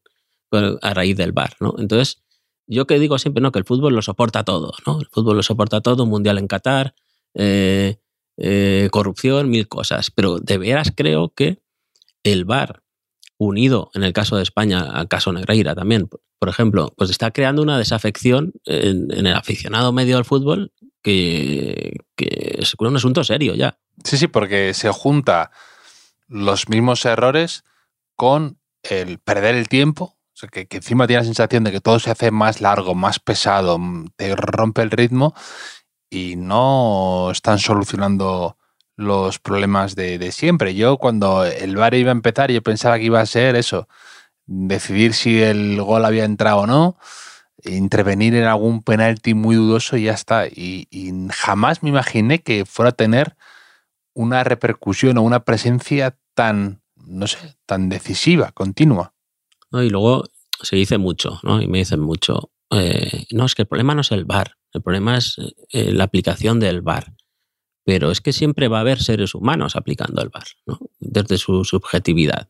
[0.50, 1.76] con- a raíz del bar, ¿no?
[1.78, 2.24] Entonces,
[2.68, 3.52] yo que digo siempre, ¿no?
[3.52, 5.00] Que el fútbol lo soporta todo, ¿no?
[5.00, 6.96] El fútbol lo soporta todo, un mundial en Qatar,
[7.34, 7.98] eh,
[8.38, 10.12] eh, corrupción, mil cosas.
[10.12, 11.62] Pero de veras creo que
[12.24, 12.84] el bar
[13.38, 17.62] unido, en el caso de España, al caso Negreira también, por ejemplo, pues está creando
[17.62, 23.78] una desafección en, el aficionado medio del fútbol que, que es un asunto serio ya.
[24.04, 25.52] Sí, sí, porque se junta
[26.28, 27.64] los mismos errores
[28.16, 30.15] con el perder el tiempo.
[30.36, 33.20] O sea, que, encima tiene la sensación de que todo se hace más largo, más
[33.20, 35.34] pesado, mm, te rompe el ritmo
[36.10, 38.58] y no están solucionando
[38.98, 40.76] los problemas de, siempre.
[40.76, 43.88] Yo cuando el VAR iba a empezar, yo pensaba que iba a ser eso,
[44.46, 46.98] decidir si el gol había entrado o no,
[47.64, 50.48] intervenir en algún penalti muy dudoso y ya está.
[50.48, 53.38] Y, y jamás me imaginé que fuera a tener
[54.14, 59.15] una repercusión o una presencia tan, no sé, tan decisiva, continua.
[59.72, 59.84] ¿No?
[59.84, 60.24] Y luego
[60.62, 61.62] se dice mucho, ¿no?
[61.62, 64.82] Y me dicen mucho, eh, no, es que el problema no es el VAR, el
[64.82, 65.36] problema es
[65.72, 67.14] eh, la aplicación del VAR.
[67.84, 70.80] Pero es que siempre va a haber seres humanos aplicando el VAR, ¿no?
[71.00, 72.50] Desde su subjetividad.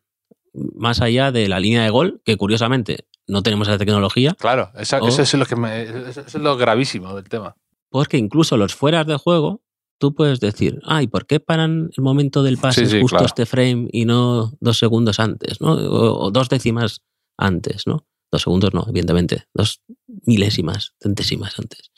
[0.54, 5.02] Más allá de la línea de gol, que curiosamente no tenemos esa tecnología, Claro, esa-
[5.02, 7.56] O- eso, es lo que me- eso es lo gravísimo del tema.
[7.90, 9.62] porque incluso los fueras de juego,
[9.98, 13.26] tú puedes decir, ay, ¿por qué paran el momento del pase Sí, sí, justo claro.
[13.28, 15.74] este frame y no dos segundos antes, ¿no?
[15.74, 17.02] O, o dos décimas
[17.38, 18.06] antes, ¿no?
[18.32, 19.82] Dos segundos no, evidentemente, dos
[20.26, 21.92] milésimas, centésimas antes.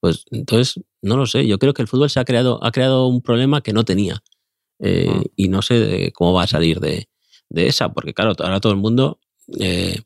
[0.00, 3.06] Pues entonces, no lo sé, yo creo que el fútbol se ha creado, ha creado
[3.06, 4.22] un problema que no tenía.
[4.80, 5.22] Eh, Mm.
[5.36, 7.08] Y no sé cómo va a salir de,
[7.48, 9.20] de esa, porque claro, ahora todo el mundo
[9.60, 10.00] eh,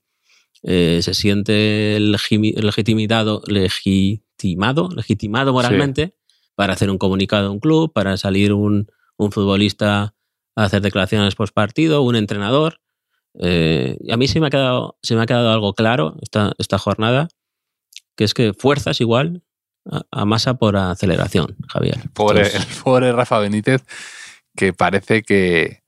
[0.62, 6.14] eh, se siente legitimidado, legitimado, legitimado moralmente
[6.58, 10.16] para hacer un comunicado a un club, para salir un, un futbolista
[10.56, 12.80] a hacer declaraciones post partido, un entrenador.
[13.38, 16.54] Eh, y a mí se me ha quedado, se me ha quedado algo claro esta,
[16.58, 17.28] esta jornada,
[18.16, 19.44] que es que fuerzas igual
[19.88, 22.00] a, a masa por aceleración, Javier.
[22.12, 23.84] Pobre, Entonces, el pobre Rafa Benítez,
[24.56, 25.84] que parece que.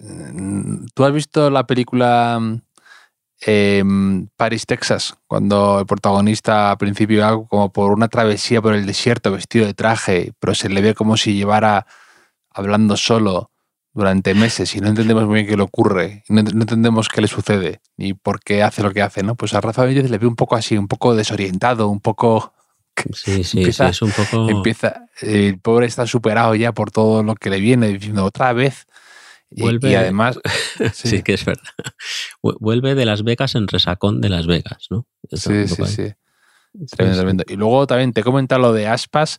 [0.00, 2.40] mm, ¿Tú has visto la película
[3.40, 5.14] em, Paris, Texas?
[5.26, 9.74] Cuando el protagonista al principio va como por una travesía por el desierto vestido de
[9.74, 11.86] traje, pero se le ve como si llevara
[12.50, 13.50] hablando solo
[13.92, 17.28] durante meses y no entendemos muy bien qué le ocurre, no, no entendemos qué le
[17.28, 19.36] sucede ni por qué hace lo que hace, ¿no?
[19.36, 22.52] Pues a Rafa Benítez le ve un poco así, un poco desorientado, un poco
[23.14, 24.48] sí, sí, sí, es un poco...
[24.48, 28.86] empieza, el pobre está superado ya por todo lo que le viene, diciendo otra vez.
[29.50, 30.38] Y, Vuelve- y además,
[30.92, 31.08] Sí.
[31.08, 31.62] sí, que es verdad.
[32.42, 35.06] Vu- Vuelve de Las Vegas en resacón de Las Vegas, ¿no?
[35.30, 36.12] Sí, sí, sí,
[36.96, 37.44] tremendo, tremendo.
[37.48, 39.38] Y luego también te he comentado lo de Aspas,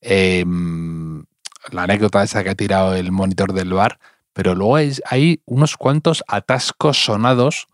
[0.00, 1.24] em,
[1.72, 3.98] la anécdota esa que ha tirado el monitor del bar,
[4.32, 7.66] pero luego hay, hay unos cuantos atascos sonados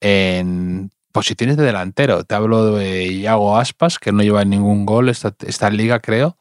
[0.00, 2.24] en posiciones de delantero.
[2.24, 6.36] Te hablo de Iago Aspas, que no lleva ningún gol esta, esta liga, creo.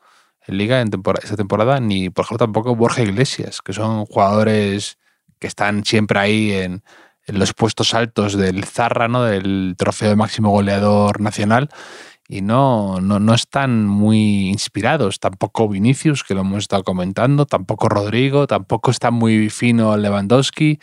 [0.48, 4.98] En Liga en temporada, esta temporada, ni por ejemplo tampoco Borja Iglesias, que son jugadores
[5.40, 6.84] que están siempre ahí en,
[7.28, 9.24] en los puestos altos del Zarra, ¿no?
[9.24, 11.70] del trofeo de máximo goleador nacional
[12.32, 15.20] y no, no, no, están muy inspirados.
[15.20, 20.80] Tampoco Vinicius, que lo hemos estado comentando, tampoco Rodrigo, tampoco está muy fino Lewandowski.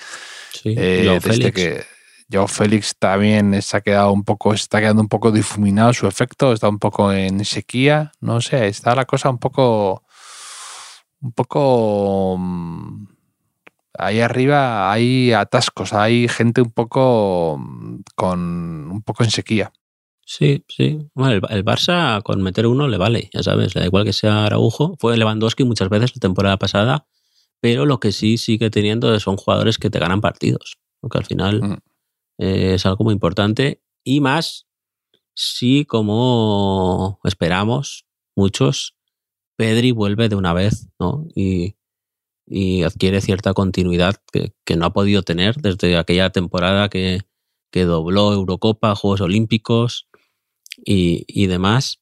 [0.53, 1.55] Sí, Eh, desde Félix.
[1.55, 1.98] que
[2.31, 6.53] Joao Félix también se ha quedado un poco, está quedando un poco difuminado su efecto,
[6.53, 10.05] está un poco en sequía, no sé, está la cosa un poco,
[11.21, 13.07] un poco mm,
[13.99, 19.73] ahí arriba hay atascos, hay gente un poco mm, con un poco en sequía.
[20.27, 20.99] Sí, sí.
[21.15, 24.13] Bueno, el, el Barça con meter uno le vale, ya sabes, le da igual que
[24.13, 24.95] sea Araujo.
[24.99, 27.07] Fue Lewandowski muchas veces la temporada pasada,
[27.61, 31.63] pero lo que sí sigue teniendo son jugadores que te ganan partidos, porque al final
[31.63, 31.79] Mm.
[32.39, 34.67] Eh, es algo muy importante y más
[35.35, 38.97] si como esperamos muchos,
[39.57, 41.27] Pedri vuelve de una vez, ¿no?
[41.35, 41.77] Y,
[42.47, 47.23] y adquiere cierta continuidad que, que no ha podido tener desde aquella temporada que,
[47.71, 50.09] que dobló Eurocopa, Juegos Olímpicos
[50.77, 52.01] y, y demás.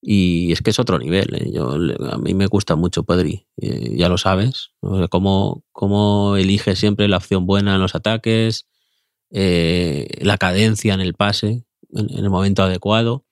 [0.00, 1.34] Y es que es otro nivel.
[1.34, 1.50] ¿eh?
[1.52, 1.72] Yo,
[2.10, 4.70] a mí me gusta mucho Pedri, eh, ya lo sabes.
[4.80, 8.66] O cómo, cómo elige siempre la opción buena en los ataques,
[9.36, 13.26] eh, la cadencia en el pase, en, en el momento adecuado.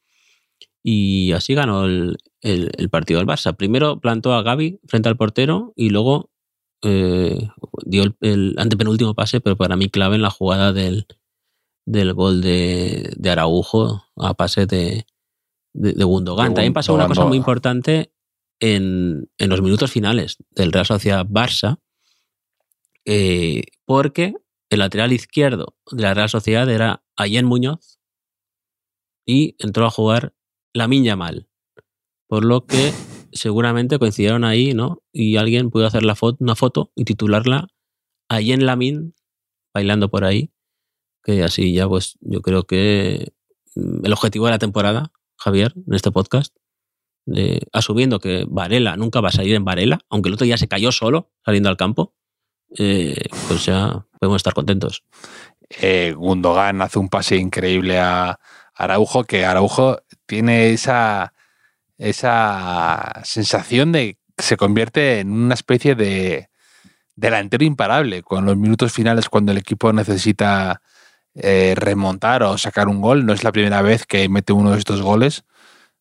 [0.83, 3.55] Y así ganó el, el- el partido del Barça.
[3.57, 6.31] Primero plantó a Gaby frente al portero y luego
[6.83, 7.49] eh,
[7.87, 11.07] dio el, el antepenúltimo pase, pero para mí clave en la jugada del,
[11.87, 15.07] del gol de, de Araujo a pase de,
[15.73, 16.47] de, de Gundogan.
[16.55, 18.13] También pasó una cosa muy importante
[18.59, 21.79] en, en los minutos finales del Real Sociedad Barça,
[23.05, 24.35] eh, porque
[24.75, 27.99] el lateral izquierdo de la Real Sociedad era Allen Muñoz
[29.27, 30.35] y entró a jugar
[30.73, 31.49] la Yamal.
[32.27, 32.93] Por lo que
[33.33, 35.03] seguramente coincidieron ahí, ¿no?
[35.13, 37.69] Y alguien pudo hacer la foto, una foto y titularla
[38.29, 39.15] Allen Lamin
[39.75, 40.53] bailando por ahí.
[41.23, 43.33] Que así ya, pues yo creo que
[43.75, 46.57] mm, el objetivo de la temporada, Javier, en este podcast,
[47.73, 50.91] asumiendo que Varela nunca va a salir en Varela, aunque el otro día se cayó
[50.93, 52.15] solo saliendo al campo,
[52.79, 55.05] eh, pues ya podemos estar contentos.
[55.81, 58.39] Eh, Gundogan hace un pase increíble a
[58.75, 61.33] Araujo, que Araujo tiene esa,
[61.99, 66.49] esa sensación de que se convierte en una especie de
[67.17, 70.81] delantero imparable con los minutos finales cuando el equipo necesita
[71.35, 73.25] eh, remontar o sacar un gol.
[73.27, 75.45] No es la primera vez que mete uno de estos goles.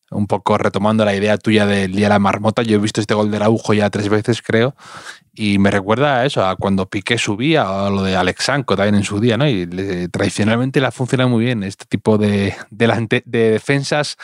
[0.10, 3.14] Un poco retomando la idea tuya del día de la marmota, yo he visto este
[3.14, 4.76] gol de Araujo ya tres veces, creo,
[5.34, 8.96] y me recuerda a eso, a cuando Piqué subía, o a lo de Alexanco también
[8.96, 9.48] en su día, ¿no?
[9.48, 14.18] Y le- tradicionalmente le ha funcionado muy bien este tipo de, de defensas,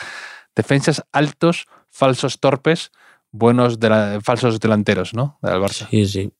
[0.54, 2.90] defensas altos, falsos torpes,
[3.30, 5.38] buenos de la- falsos delanteros, ¿no?
[5.42, 5.88] Del Barça.
[5.90, 6.32] Sí, sí.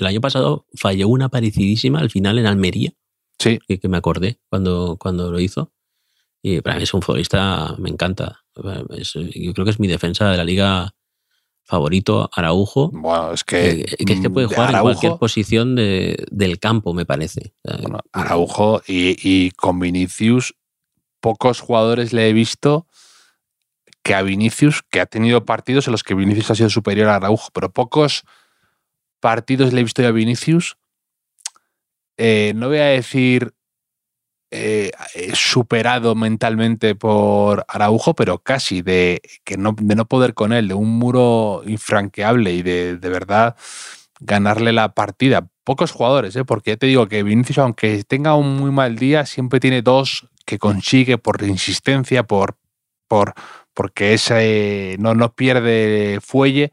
[0.00, 2.92] El año pasado falló una parecidísima al final en Almería,
[3.38, 5.70] Sí, que, que me acordé cuando, cuando lo hizo.
[6.42, 8.40] Y para mí es un futbolista, me encanta.
[8.96, 10.94] Es- yo creo que es mi defensa de la liga
[11.66, 12.90] favorito, Araujo.
[12.92, 16.24] bueno, es que, Que, que es que puede mm, de jugar en cualquier posición de-
[16.30, 17.52] del campo, me parece.
[17.82, 20.54] Bueno, Araujo y, y con Vinicius,
[21.20, 22.86] pocos jugadores le he visto
[24.04, 27.16] que a Vinicius, que ha tenido partidos en los que Vinicius ha sido superior a
[27.16, 28.22] Araujo, pero pocos
[29.18, 30.76] partidos le he visto yo a Vinicius.
[32.16, 33.55] eh, no voy a decir
[34.50, 40.52] eh, eh, superado mentalmente por Araujo, pero casi de, que no, de no poder con
[40.52, 43.56] él, de un muro infranqueable y de, de verdad
[44.20, 45.48] ganarle la partida.
[45.64, 46.44] Pocos jugadores, ¿eh?
[46.44, 50.28] porque ya te digo que Vinicius, aunque tenga un muy mal día, siempre tiene dos
[50.44, 52.56] que consigue por insistencia, por,
[53.08, 53.34] por
[53.74, 56.72] porque ese no, no pierde fuelle,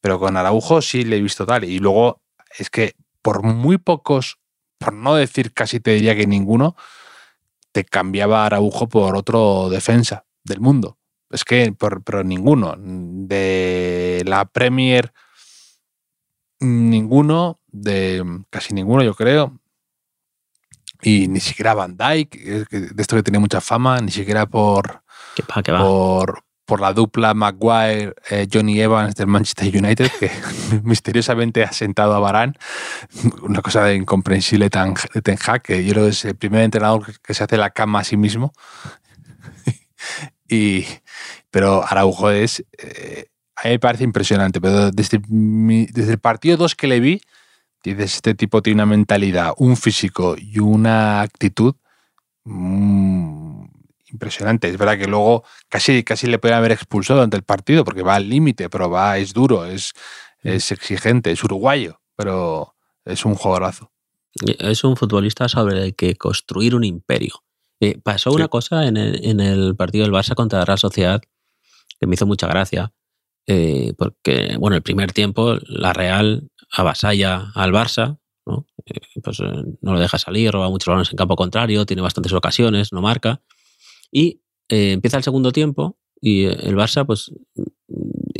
[0.00, 1.64] pero con Araujo sí le he visto tal.
[1.64, 2.20] Y luego
[2.56, 4.38] es que por muy pocos,
[4.78, 6.76] por no decir casi te diría que ninguno,
[7.76, 10.96] te cambiaba a Araujo por otro defensa del mundo.
[11.28, 12.74] Es que, por, pero ninguno.
[12.78, 15.12] De la Premier,
[16.58, 19.60] ninguno, de casi ninguno, yo creo.
[21.02, 25.02] Y ni siquiera Van Dyke, de esto que tenía mucha fama, ni siquiera por,
[25.34, 25.80] que va, que va.
[25.80, 30.30] por, por la dupla Maguire-Johnny Evans del Manchester United, que
[30.82, 32.58] misteriosamente ha sentado a Barán.
[33.42, 36.62] Una cosa de incomprensible tan, de Ten Hag, que yo creo que es el primer
[36.62, 38.52] entrenador que se hace la cama a sí mismo.
[40.48, 40.84] y,
[41.50, 42.64] pero Araujo es.
[42.78, 43.26] Eh,
[43.56, 47.22] a mí me parece impresionante, pero desde, mi, desde el partido 2 que le vi,
[47.82, 51.74] dices, este tipo tiene una mentalidad, un físico y una actitud
[52.44, 53.65] mmm,
[54.10, 54.68] impresionante.
[54.68, 58.14] Es verdad que luego casi, casi le pueden haber expulsado ante el partido porque va
[58.16, 59.92] al límite, pero va, es duro, es,
[60.42, 60.48] mm.
[60.48, 63.92] es exigente, es uruguayo, pero es un jugadorazo.
[64.58, 67.42] Es un futbolista sobre el que construir un imperio.
[67.80, 71.20] Eh, pasó una cosa en el, en el, partido del Barça contra la Real Sociedad
[71.98, 72.92] que me hizo mucha gracia,
[73.46, 78.66] eh, porque, bueno, el primer tiempo la Real avasalla al Barça, ¿no?
[78.84, 82.92] Eh, pues no lo deja salir, roba muchos balones en campo contrario, tiene bastantes ocasiones,
[82.92, 83.42] no marca.
[84.10, 87.30] Y empieza el segundo tiempo y el Barça, pues,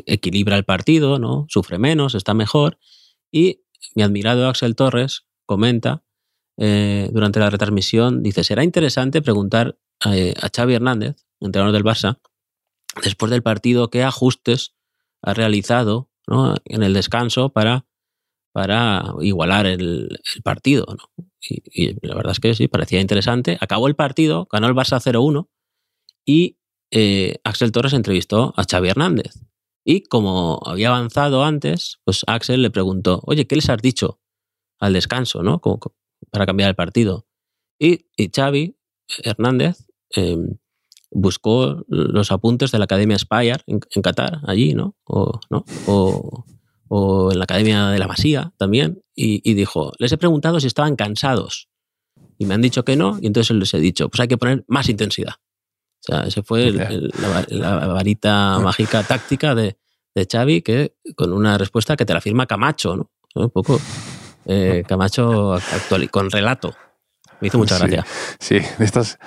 [0.06, 1.46] equilibra el partido, ¿no?
[1.48, 2.78] Sufre menos, está mejor.
[3.30, 3.62] Y
[3.94, 6.02] mi admirado Axel Torres comenta
[6.56, 12.18] eh, durante la retransmisión, dice, será interesante preguntar eh, a Xavi Hernández, entrenador del Barça,
[13.02, 14.74] después del partido, qué ajustes
[15.22, 16.10] ha realizado
[16.64, 17.86] en el descanso para,
[18.52, 20.86] para igualar el, partido.
[21.40, 23.58] Y, la verdad es que sí, parecía interesante.
[23.60, 25.48] Acabó el partido, ganó el Barça 0-1
[26.26, 26.58] y
[26.90, 29.32] eh, Axel Torres entrevistó a Xavi Hernández.
[29.84, 34.20] Y como había avanzado antes, pues Axel le preguntó, oye, ¿qué les has dicho
[34.78, 35.60] al descanso, ¿no?
[36.30, 37.26] para cambiar el partido.
[37.78, 38.76] Y, y Xavi
[39.22, 40.58] Hernández em,
[41.10, 44.96] buscó los apuntes de la Academia Spire en, Qatar, allí, ¿no?
[45.04, 45.64] O, ¿no?
[45.86, 50.94] O, en la Academia de la Masía también, y, dijo, les he preguntado si estaban
[50.94, 51.68] cansados.
[52.38, 54.64] Y me han dicho que no, y entonces les he dicho, pues hay que poner
[54.68, 55.34] más intensidad.
[56.08, 59.76] O sea, ese fue la, varita mágica táctica de,
[60.14, 63.10] de Xavi, que con una respuesta que te la firma Camacho, ¿no?
[63.34, 63.80] Un poco
[64.46, 66.74] eh, Camacho actual, con relato.
[67.40, 68.06] Me hizo mucha gracia.
[68.38, 69.18] Sí, de estas,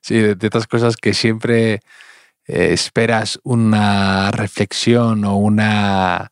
[0.00, 1.80] sí, de, estas cosas que siempre
[2.46, 6.30] eh, esperas una reflexión o una.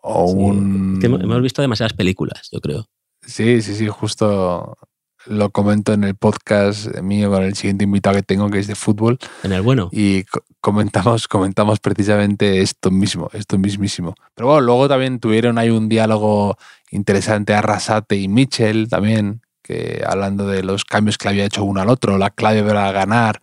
[0.00, 0.98] O un...
[1.02, 2.86] hemos visto demasiadas películas, yo creo.
[3.20, 4.78] Sí, sí, sí, justo
[5.26, 8.74] lo comento en el podcast mío con el siguiente invitado que tengo, que es de
[8.74, 9.18] fútbol.
[9.42, 9.88] En el bueno.
[9.92, 10.24] Y
[10.60, 14.14] comentamos, comentamos precisamente esto mismo, esto mismísimo.
[14.34, 16.56] Pero bueno, luego también tuvieron ahí un diálogo
[16.90, 21.80] interesante Arrasate y Mitchell también, que hablando de los cambios que le había hecho uno
[21.80, 23.40] al otro, la clave para ganar,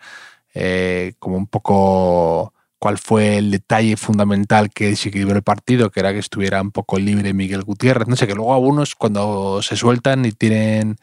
[0.54, 6.12] eh, como un poco cuál fue el detalle fundamental que desequilibró el partido, que era
[6.12, 8.10] que estuviera un poco libre Miguel Gutiérrez.
[8.10, 10.98] No sé, que luego algunos cuando se sueltan y tienen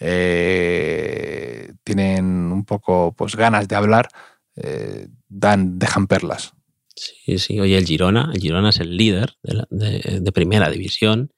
[0.00, 4.08] eh, tienen un poco pues ganas de hablar,
[4.56, 6.52] eh, dan, dejan perlas.
[6.94, 7.60] Sí, sí.
[7.60, 11.32] Oye, el Girona, el Girona es el líder de, primera división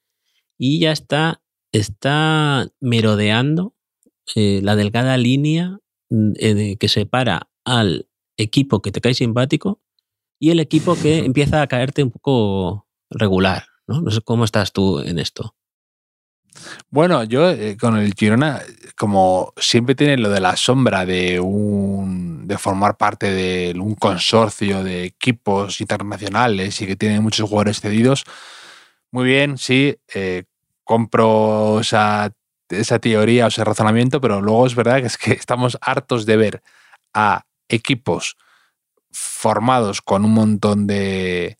[0.56, 1.42] y ya está,
[1.72, 3.74] está merodeando
[4.34, 9.80] eh, la delgada línea que separa al equipo que te cae simpático
[10.40, 13.66] y el equipo que empieza a caerte un poco regular.
[13.86, 14.00] ¿no?
[14.00, 15.54] no sé cómo estás tú en esto.
[16.90, 18.60] Bueno, yo eh, con el Girona,
[18.96, 24.82] como siempre tiene lo de la sombra de un de formar parte de un consorcio
[24.82, 28.24] de equipos internacionales y que tiene muchos jugadores cedidos,
[29.12, 30.44] muy bien, sí, eh,
[30.82, 32.32] compro esa,
[32.68, 36.36] esa teoría o ese razonamiento, pero luego es verdad que es que estamos hartos de
[36.36, 36.62] ver
[37.14, 38.36] a equipos
[39.12, 41.59] formados con un montón de,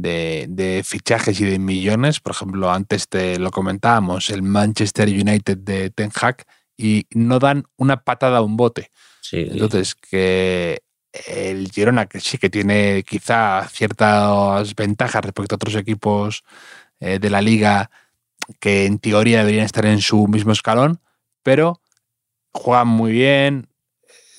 [0.00, 2.20] de, fichajes y de millones.
[2.20, 6.44] Por ejemplo, antes te lo comentábamos, el Manchester United de Ten Hag,
[6.76, 8.90] y no dan una patada a un bote.
[9.32, 10.82] Entonces, que
[11.26, 16.44] el Girona, que sí que tiene quizá ciertas ventajas respecto a otros equipos
[17.00, 17.90] eh, de la liga
[18.60, 21.00] que en teoría deberían estar en su mismo escalón,
[21.42, 21.80] pero
[22.52, 23.68] juegan muy bien,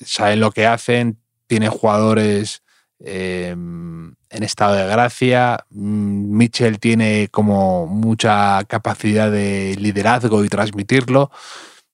[0.04, 2.62] saben lo que hacen, tienen jugadores
[3.00, 5.64] Em, en estado de gracia.
[5.70, 11.30] Mm, Mitchell tiene como mucha capacidad de liderazgo y transmitirlo.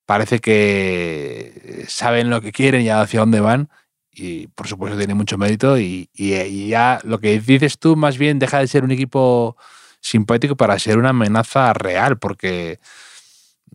[0.07, 3.69] Parece que saben lo que quieren y hacia dónde van.
[4.13, 5.79] Y por supuesto tiene mucho mérito.
[5.79, 9.57] Y, y ya lo que dices tú, más bien deja de ser un equipo
[10.01, 12.79] simpático para ser una amenaza real, porque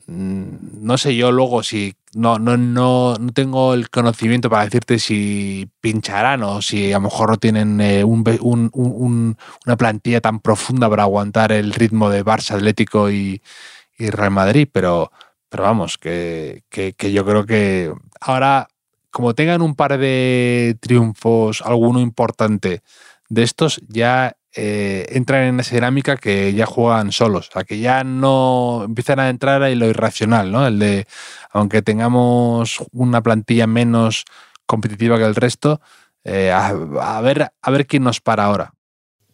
[0.08, 4.98] Mm, no sé yo luego si no, no, no, no, tengo el conocimiento para decirte
[4.98, 11.04] si pincharán o si a lo mejor no tienen eh, una plantilla tan profunda para
[11.04, 13.42] aguantar el ritmo de Barça, Atlético y,
[14.00, 15.12] Real Madrid, pero,
[15.50, 18.68] pero vamos, que, que, yo creo que ahora,
[19.12, 22.82] como tengan un par de triunfos, alguno importante
[23.30, 27.78] de estos, ya eh, entran en esa dinámica que ya juegan solos, o sea, que
[27.78, 30.66] ya no empiezan a entrar en lo irracional, ¿no?
[30.66, 31.06] El de,
[31.52, 34.26] aunque tengamos una plantilla menos
[34.66, 35.80] competitiva que el resto,
[36.24, 38.74] eh, a, ver, a ver quién nos para ahora.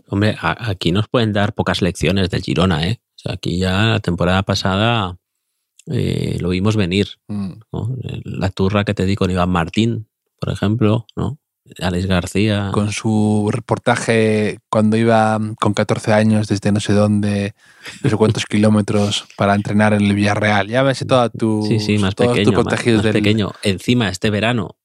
[0.10, 3.00] Hombre, aquí nos pueden dar pocas lecciones del Girona, ¿eh?
[3.16, 5.18] O sea, aquí ya la temporada pasada
[5.88, 7.08] eh, lo vimos venir.
[7.30, 7.54] Mm.
[8.26, 11.40] La turra que te di con Iván Martín, por ejemplo, ¿no?
[11.80, 12.72] Alex García.
[12.74, 17.56] Con su reportaje cuando iba con 14 años desde no sé dónde,
[18.04, 20.68] no sé cuántos kilómetros para entrenar en el Villarreal.
[20.68, 21.66] Ya ves toda tu.
[21.68, 22.52] Sí, sí, más pequeño.
[22.52, 23.52] Más, pequeño.
[23.64, 24.78] Encima, este verano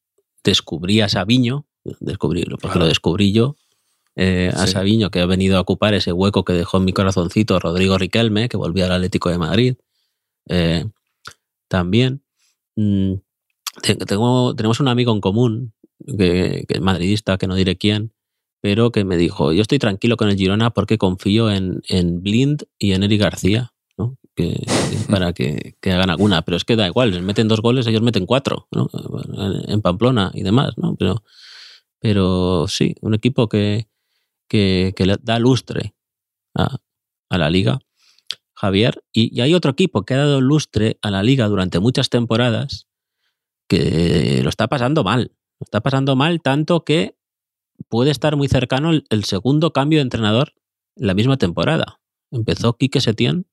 [0.45, 1.67] descubrí a Sabiño,
[2.01, 3.57] descubrí, porque lo descubrí yo,
[4.15, 7.59] eh, a Sabiño, que ha venido a ocupar ese hueco que dejó en mi corazoncito
[7.59, 9.75] Rodrigo Riquelme, que volvió al Atlético de Madrid.
[10.49, 10.87] Eh,
[11.69, 12.23] también.
[12.77, 13.15] Mm,
[14.07, 15.73] tengo, tenemos un amigo en común,
[16.07, 18.13] que, es madridista, que no diré quién,
[18.61, 22.65] pero que me dijo, yo estoy tranquilo con el Girona porque confío en, en Blind
[22.79, 24.17] y en Eric García, ¿no?
[24.35, 24.65] que,
[25.11, 26.43] para que, que, hagan alguna.
[26.43, 28.91] Pero es que da igual, les meten dos goles, ellos meten cuatro, ¿no?
[29.67, 30.75] en Pamplona y demás.
[30.77, 30.97] ¿no?
[30.97, 31.23] Pero,
[32.01, 33.89] pero sí, un equipo que,
[34.49, 35.95] que, que le da lustre
[36.55, 36.79] a,
[37.29, 37.79] a la liga.
[38.55, 42.09] Javier, y, y, hay otro equipo que ha dado lustre a la liga durante muchas
[42.09, 42.89] temporadas
[43.69, 45.33] que lo está pasando mal.
[45.61, 47.17] Lo está pasando mal tanto que
[47.89, 50.55] puede estar muy cercano el, segundo cambio de entrenador
[50.97, 52.01] en la misma temporada.
[52.31, 53.47] Empezó Quique Setién,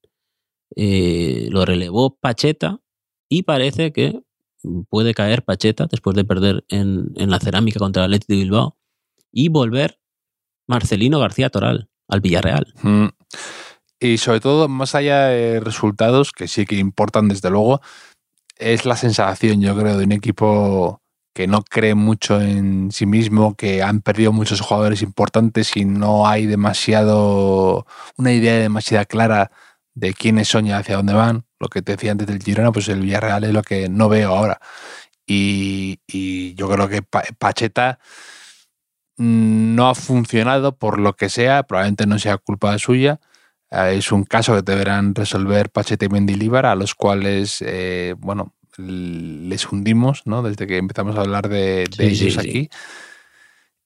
[0.76, 2.82] eh, lo relevó Pacheta
[3.30, 4.22] y parece que
[4.89, 8.78] puede caer Pacheta después de perder en, la cerámica contra el Athletic de Bilbao
[9.32, 9.99] y volver
[10.68, 12.74] Marcelino García Toral al Villarreal.
[12.82, 13.08] Mm.
[13.99, 17.82] Y sobre todo, más allá de resultados, que sí que importan desde luego,
[18.58, 21.01] es la sensación, yo creo, de un equipo
[21.36, 26.28] que no cree mucho en sí mismo, que han perdido muchos jugadores importantes y no
[26.28, 29.52] hay demasiado, una idea demasiado clara
[29.96, 31.46] de quiénes son y hacia dónde van.
[31.60, 34.34] Lo que te decía antes del Girona, pues el Villarreal es lo que no veo
[34.34, 34.62] ahora.
[35.28, 36.00] Y,
[36.56, 38.00] yo creo que Pacheta
[39.18, 43.20] no ha funcionado por lo que sea, probablemente no sea culpa suya,
[43.72, 48.54] eh, es un caso que deberán resolver Pachete y Mendilíbar, a los cuales, eh, bueno,
[48.78, 50.44] les hundimos, ¿no?
[50.44, 52.70] Desde que empezamos a hablar de, ellos aquí.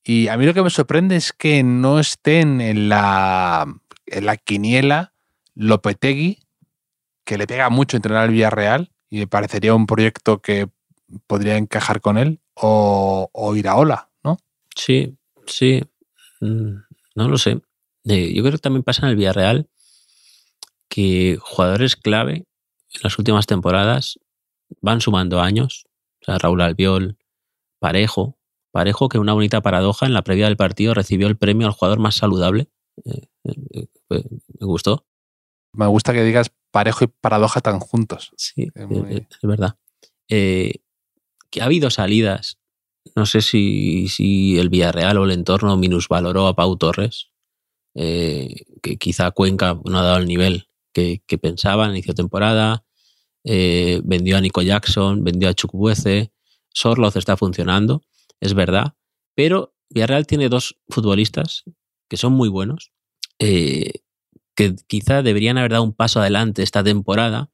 [0.04, 3.68] Y a mí lo que me sorprende es que no estén en la,
[4.08, 5.14] en la quiniela
[5.56, 6.40] Lopetegui,
[7.26, 10.68] que le pega mucho entrenar al Villarreal y me parecería un proyecto que
[11.28, 14.38] podría encajar con él, o, o Iraola, ¿no?
[14.76, 15.84] Sí, sí.
[16.40, 16.76] Mm,
[17.16, 17.60] no lo sé.
[18.06, 19.68] Eh, yo creo que también pasa en el Villarreal
[20.88, 22.46] que jugadores clave
[22.94, 24.20] en las últimas temporadas
[24.82, 25.86] van sumando años.
[26.22, 27.17] O sea, Raúl Albiol,
[27.80, 28.38] Parejo.
[28.72, 31.99] Parejo, que una bonita paradoja, en la previa del partido recibió el premio al jugador
[31.99, 32.70] más saludable.
[33.05, 35.07] Eh, eh, me gustó.
[35.74, 38.32] Me gusta que digas parejo y paradoja tan juntos.
[38.38, 39.78] Sí, es, verdad.
[40.28, 40.82] que
[41.61, 42.59] ha habido salidas.
[43.15, 47.32] No sé si, si el Villarreal o el entorno minusvaloró a Pau Torres
[47.95, 52.86] eh, que quizá Cuenca no ha dado el nivel que, pensaba en inicio de temporada.
[53.44, 56.32] Eh, vendió a Nico Jackson, vendió a Chukwueze.
[56.74, 58.04] Sorloz está funcionando,
[58.40, 58.96] es verdad.
[59.36, 61.64] Pero Villarreal tiene dos futbolistas
[62.10, 62.92] que son muy buenos,
[63.40, 64.02] eh,
[64.56, 67.52] que quizá deberían haber dado un paso adelante esta temporada,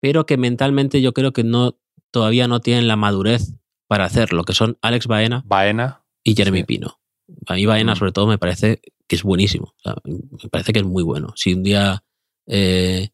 [0.00, 1.78] pero que mentalmente yo creo que no
[2.10, 3.54] todavía no tienen la madurez
[3.86, 7.00] para hacerlo, que son Alex Baena, Baena y Jeremy Pino.
[7.46, 7.96] A mí Baena, mm.
[7.96, 9.74] sobre todo, me parece que es buenísimo.
[10.04, 11.32] me parece que es muy bueno.
[11.36, 12.04] Si un día
[12.46, 13.10] eh,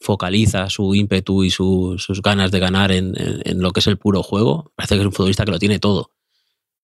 [0.00, 3.14] focaliza su ímpetu y sus ganas de ganar en,
[3.60, 6.12] lo que es el puro juego, parece que es un futbolista que lo tiene todo.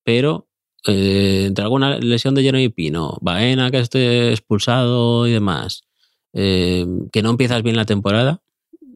[0.03, 0.49] Pero
[0.87, 5.85] eh, entre alguna lesión de Jeremy Pino, Baena que esté expulsado y demás,
[6.33, 8.43] eh, que no empiezas bien la temporada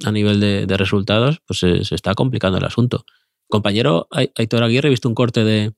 [0.04, 3.04] a nivel de, resultados, pues se, está complicando el asunto.
[3.48, 5.72] Compañero Aitor Aguirre, he visto un corte de,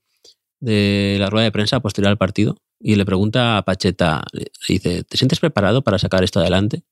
[0.61, 4.25] de la rueda de prensa posterior al partido y le pregunta a Pacheta,
[4.69, 6.83] dice, ¿te sientes preparado para sacar esto adelante?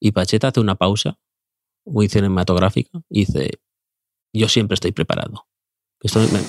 [0.00, 1.18] Y Pacheta hace una pausa
[1.84, 3.50] muy cinematográfica y dice,
[4.32, 5.46] yo siempre estoy preparado.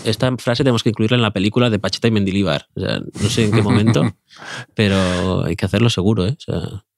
[0.03, 2.67] esta frase tenemos que incluirla en la película de Pacheta y Mendilibar.
[2.75, 4.03] no sé en qué momento,
[4.75, 6.37] pero hay que hacerlo seguro, ¿eh?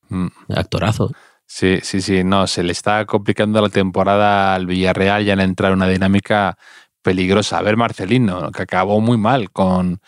[0.09, 0.27] Mm.
[0.49, 1.11] actorazo.
[1.45, 5.71] Sí, sí, sí, no, se le está complicando la temporada al Villarreal ya en entrar
[5.71, 6.57] en una dinámica
[7.01, 7.57] peligrosa.
[7.57, 9.99] A ver, Marcelino, que acabó muy mal con,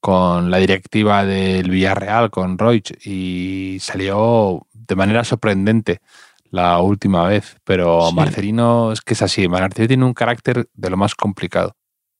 [0.00, 6.00] con la directiva del Villarreal, con Roig, y salió de manera sorprendente
[6.50, 7.56] la última vez.
[7.64, 11.74] Pero Marcelino es que es así, Marcelino tiene un carácter de lo más complicado.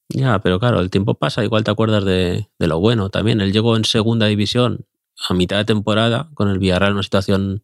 [0.08, 3.40] Ya, pero claro, el tiempo pasa, igual te acuerdas de, lo bueno también.
[3.40, 4.86] Él llegó en segunda división
[5.28, 7.62] a mitad de temporada, con el Villarreal en una situación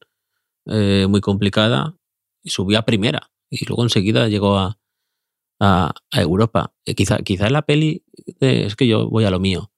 [0.67, 1.95] eh, muy complicada,
[2.43, 3.31] y subió a primera.
[3.49, 4.79] Y luego enseguida llegó a,
[5.61, 6.73] a, Europa.
[6.85, 8.05] Eh, quizá, quizá en la peli,
[8.41, 9.72] es que yo voy a lo mío.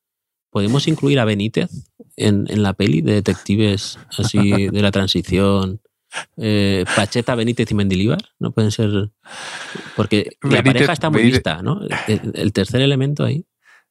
[0.54, 1.68] ¿Podemos incluir a Benítez
[2.14, 5.80] en, en la peli de detectives así de la transición?
[6.36, 9.10] Eh, Pacheta, Benítez y Mendilibar, ¿no pueden ser?
[9.96, 11.80] Porque la pareja está muy vista, ¿no?
[12.06, 13.44] El, tercer elemento ahí.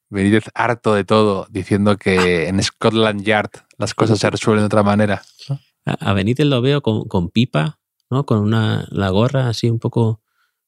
[0.10, 4.84] Benítez harto de todo, diciendo que en Scotland Yard las cosas se resuelven de otra
[4.84, 5.22] manera.
[5.86, 8.26] A Benítez lo veo con, pipa, ¿no?
[8.26, 10.22] Con una la gorra así un poco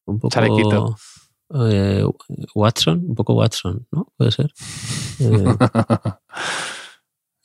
[0.03, 0.97] un poco
[1.69, 2.03] eh,
[2.53, 4.11] Watson, un poco Watson, ¿no?
[4.17, 4.53] Puede ser.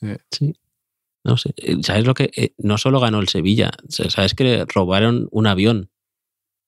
[0.03, 0.55] Eh, sí.
[1.23, 1.53] No sé.
[1.57, 2.55] Eh, ¿Sabes lo que?
[2.57, 5.91] no solo ganó el Sevilla, ¿sabes que le robaron un avión?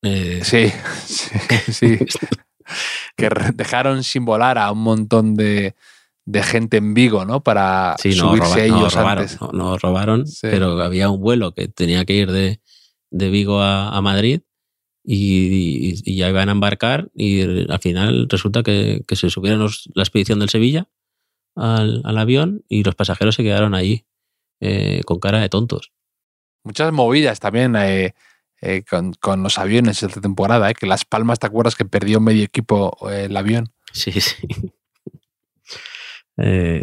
[0.04, 0.72] sí,
[1.08, 1.98] sí, sí.
[3.18, 5.74] que dejaron sin volar a un montón de,
[6.44, 7.42] gente en Vigo, ¿no?
[7.42, 9.42] Para subirse ellos robaron, antes.
[9.52, 12.60] No, robaron, pero había un vuelo que tenía que ir de,
[13.10, 14.42] Vigo a, Madrid
[15.04, 20.50] y, ya iban a embarcar y al final resulta que, se subieron la expedición del
[20.50, 20.90] Sevilla
[21.56, 24.06] al, avión y los pasajeros se quedaron ahí
[24.60, 25.92] eh, con cara de tontos.
[26.64, 27.76] Muchas movidas también.
[27.76, 28.14] Eh,
[28.62, 30.74] eh, con, los aviones esta temporada, ¿eh?
[30.74, 33.74] que Las Palmas, ¿te acuerdas que perdió medio equipo el avión?
[33.92, 34.48] Sí, sí.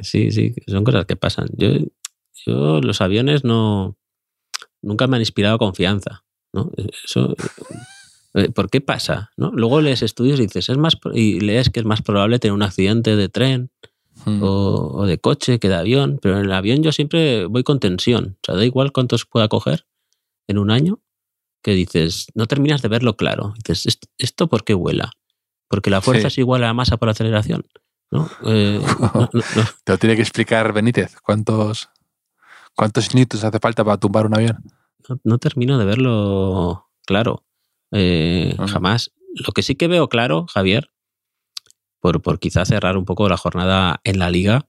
[0.03, 1.49] sí, sí, son cosas que pasan.
[1.57, 1.71] Yo,
[2.45, 3.97] yo los aviones no
[4.83, 6.25] nunca me han inspirado confianza.
[6.53, 6.71] ¿no?
[7.05, 7.35] Eso,
[8.55, 9.31] ¿Por qué pasa?
[9.37, 9.51] ¿no?
[9.53, 12.63] Luego lees estudios y dices, es más y lees que es más probable tener un
[12.63, 13.71] accidente de tren
[14.25, 14.43] hmm.
[14.43, 17.81] o, o, de coche que de avión, pero en el avión yo siempre voy con
[17.81, 18.37] tensión.
[18.37, 19.87] O sea, da igual cuántos pueda coger
[20.47, 21.01] en un año,
[21.63, 23.55] que dices, no terminas de verlo claro.
[23.57, 25.13] Dices, ¿esto por qué vuela?
[25.69, 27.65] Porque la fuerza es igual a la masa por aceleración.
[28.11, 28.29] ¿no?
[28.45, 28.81] Eh,
[29.85, 31.17] Te lo tiene que explicar Benítez.
[31.23, 31.91] ¿Cuántos,
[32.75, 34.65] cuántos newtons hace falta para tumbar un avión?
[35.25, 37.45] No, termino de verlo claro.
[37.93, 39.13] Eh, jamás.
[39.35, 40.91] Lo que sí que veo claro, Javier,
[42.01, 44.69] por, por quizá cerrar un poco la jornada en la liga,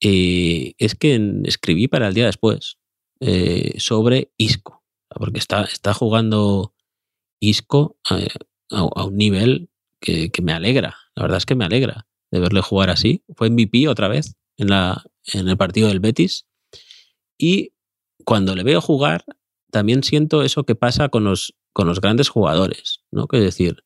[0.00, 2.78] eh, es que escribí para el día después
[3.78, 4.78] sobre Isco
[5.18, 6.74] porque está, está jugando
[7.40, 7.98] Isco
[8.70, 9.70] a, un nivel
[10.00, 10.96] que, me alegra.
[11.14, 13.24] La verdad es que me alegra de verle jugar así.
[13.34, 16.46] Fue MVP otra vez en, la, en el partido del Betis.
[17.38, 17.72] Y
[18.24, 19.24] cuando le veo jugar,
[19.70, 23.28] también siento eso que pasa con los, con los grandes jugadores, ¿no?
[23.28, 23.84] Que decir,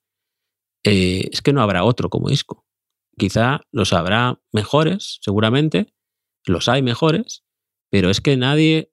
[0.82, 2.64] eh, es que no habrá otro como Isco.
[3.18, 5.92] Quizá los habrá mejores, seguramente,
[6.46, 7.44] los hay mejores,
[7.90, 8.92] pero es que nadie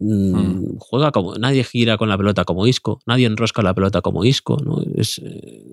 [0.00, 0.78] Mm, mm.
[0.78, 1.34] Juega como.
[1.34, 4.82] Nadie gira con la pelota como Isco, nadie enrosca la pelota como Isco, ¿no?
[4.96, 5.20] Es,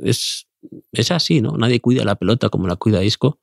[0.04, 0.48] es,
[0.92, 1.54] es así, ¿no?
[1.58, 3.40] Nadie cuida la pelota como la cuida Isco.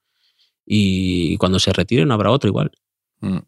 [0.67, 2.73] Y cuando se retire no habrá otro igual.
[3.21, 3.39] Mm.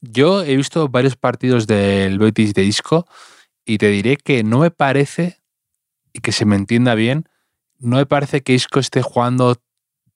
[0.00, 3.06] Yo he visto varios partidos del Betis de Isco
[3.64, 5.40] y te diré que no me parece,
[6.12, 7.28] y que se me entienda bien,
[7.78, 9.60] no me parece que Isco esté jugando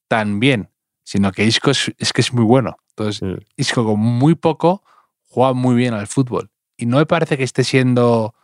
[0.06, 0.70] tan bien,
[1.04, 2.76] sino que Isco es, es que es muy bueno.
[2.90, 4.82] Entonces, Isco con muy poco
[5.26, 6.50] juega muy bien al fútbol.
[6.76, 8.34] Y no me parece que esté siendo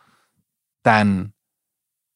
[0.81, 1.33] tan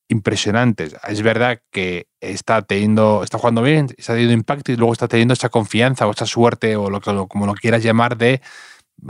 [0.09, 0.89] impresionante.
[1.07, 5.33] Es verdad que está teniendo, está jugando bien, está teniendo impacto y luego está teniendo
[5.33, 8.41] esa confianza o esa suerte o lo que como lo quieras llamar de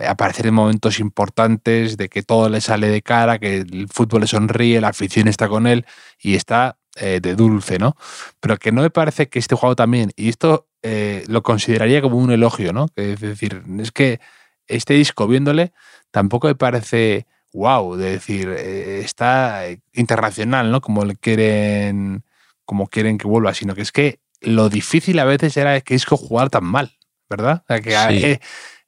[0.07, 4.27] aparecer en momentos importantes, de que todo le sale de cara, que el fútbol le
[4.27, 5.85] sonríe, la afición está con él
[6.19, 7.95] y está eh, de dulce, ¿no?
[8.39, 12.17] Pero que no me parece que esté jugando también, y esto eh, lo consideraría como
[12.17, 12.87] un elogio, ¿no?
[12.95, 14.19] Es decir, es que
[14.67, 15.73] este disco viéndole
[16.11, 20.81] tampoco me parece wow, de decir, eh, está internacional, ¿no?
[20.81, 22.23] Como le quieren,
[22.65, 26.17] como quieren que vuelva, sino que es que lo difícil a veces era que Isco
[26.17, 26.97] jugar tan mal,
[27.29, 27.63] ¿verdad?
[27.83, 28.39] que eh,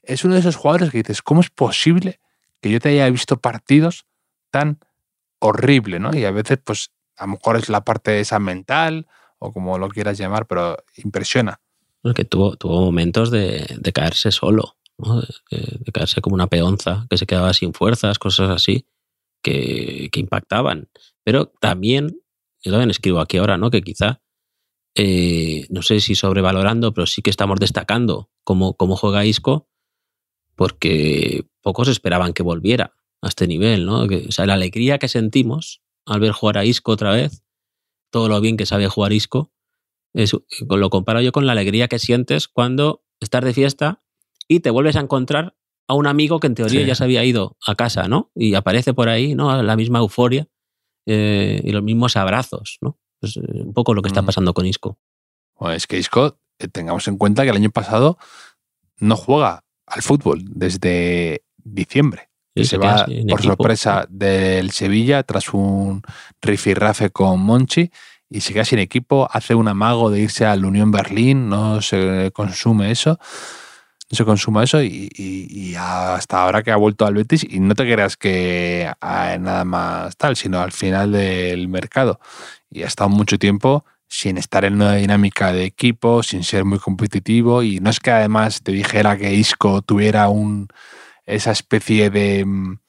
[0.04, 2.20] es uno de esos jugadores que dices, ¿cómo es posible
[2.62, 4.06] que yo te haya visto partidos
[4.50, 4.80] tan
[5.40, 6.16] horrible, ¿no?
[6.16, 9.08] Y a veces, pues, a lo mejor es la parte esa mental
[9.40, 11.60] o como lo quieras llamar, pero impresiona.
[12.16, 17.54] que tuvo, tuvo momentos de caerse solo de, caerse como una peonza, que se quedaba
[17.54, 18.86] sin fuerzas, cosas así,
[19.42, 20.90] que, impactaban.
[21.24, 22.22] Pero también,
[22.62, 23.72] yo también escribo aquí ahora, ¿no?
[23.72, 24.22] Que quizá,
[24.96, 29.68] eh, no sé si sobrevalorando, pero sí que estamos destacando cómo, cómo juega Isco,
[30.62, 32.94] porque pocos esperaban que volviera
[33.24, 34.04] a este nivel, ¿no?
[34.04, 37.44] o sea, la alegría que sentimos al ver jugar a Isco otra vez,
[38.12, 39.52] todo lo bien que sabe jugar Isco,
[40.14, 44.04] lo comparo yo con la alegría que sientes cuando estás de fiesta
[44.48, 45.56] y te vuelves a encontrar
[45.88, 48.30] a un amigo que en teoría ya se había ido a casa, ¿no?
[48.36, 49.64] Y aparece por ahí, ¿no?
[49.64, 50.48] La misma euforia
[51.08, 53.00] eh, y los mismos abrazos, ¿no?
[53.20, 54.26] Es eh, un poco lo que está mm.
[54.28, 55.00] pasando con Isco.
[55.74, 58.20] Es que Isco, eh, tengamos en cuenta que el año pasado
[59.00, 62.30] no juega al fútbol desde diciembre.
[62.56, 66.02] se, va por sorpresa del Sevilla tras un
[66.42, 67.92] rifirrafe con Monchi
[68.30, 72.32] y se queda sin equipo, hace un amago de irse al Unión Berlín, no se
[72.34, 73.20] consume eso
[74.12, 78.18] se consuma eso y, hasta ahora que ha vuelto al Betis y no te creas
[78.18, 82.20] que hay nada más tal, sino al final del mercado
[82.70, 86.80] y ha estado mucho tiempo sin estar en una dinámica de equipo, sin ser muy
[86.80, 87.64] competitivo.
[87.64, 90.68] Y no es que además te dijera que Isco tuviera un,
[91.26, 92.80] esa especie de, mm,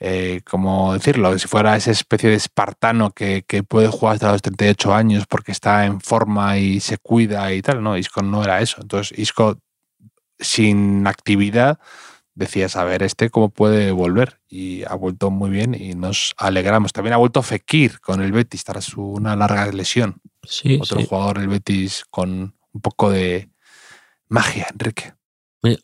[0.00, 4.42] eh, como decirlo, si fuera esa especie de espartano que, que, puede jugar hasta los
[4.42, 7.82] 38 años porque está en forma y se cuida y tal.
[7.82, 8.78] No, Isco no era eso.
[8.80, 9.58] Entonces, Isco
[10.38, 11.78] sin actividad
[12.34, 14.40] decías, a ver, este cómo puede volver.
[14.48, 16.92] Y ha vuelto muy bien y nos alegramos.
[16.94, 20.22] También ha vuelto Fekir con el Betis tras una larga lesión.
[20.42, 21.06] Sí, Otro sí.
[21.08, 23.50] jugador del Betis con un poco de
[24.28, 25.14] magia, Enrique.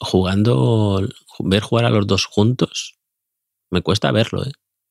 [0.01, 1.07] Jugando,
[1.41, 2.99] ver jugar a los dos juntos,
[3.71, 4.51] me cuesta verlo, ¿eh?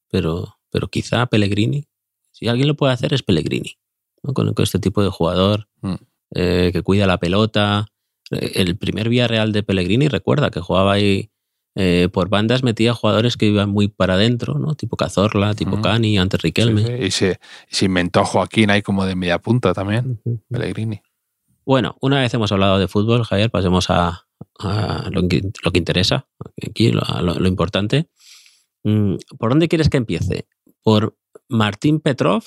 [0.10, 1.88] pero, pero quizá Pellegrini,
[2.32, 3.78] si alguien lo puede hacer es Pellegrini,
[4.24, 4.34] ¿no?
[4.34, 5.96] con, con este tipo de jugador Mm.
[6.36, 7.88] eh, que cuida la pelota.
[8.32, 11.30] Eh, El primer Villarreal de Pellegrini, recuerda que jugaba ahí
[11.80, 14.74] eh, por bandas, metía jugadores que iban muy para adentro, ¿no?
[14.74, 15.80] tipo Cazorla, tipo.
[15.80, 16.82] Cani, antes Riquelme.
[16.82, 17.04] Sí, sí.
[17.06, 20.20] Y se, se inventó Joaquín ahí como de media punta también.
[20.50, 21.04] Pellegrini.
[21.68, 24.26] Bueno, una vez hemos hablado de fútbol, Javier, pasemos a,
[24.58, 26.28] a lo, que, lo, que, interesa,
[26.68, 28.10] aquí lo, lo, lo, importante.
[28.84, 30.48] Mm, ¿Por dónde quieres que empiece?
[30.82, 31.16] ¿Por
[31.48, 32.44] Martín Petrov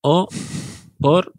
[0.00, 0.28] o
[0.98, 1.34] por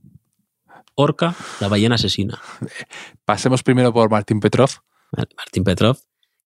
[0.94, 2.40] Orca, la ballena asesina?
[3.26, 4.70] Pasemos primero por Martín Petrov.
[5.36, 5.98] Martín Petrov,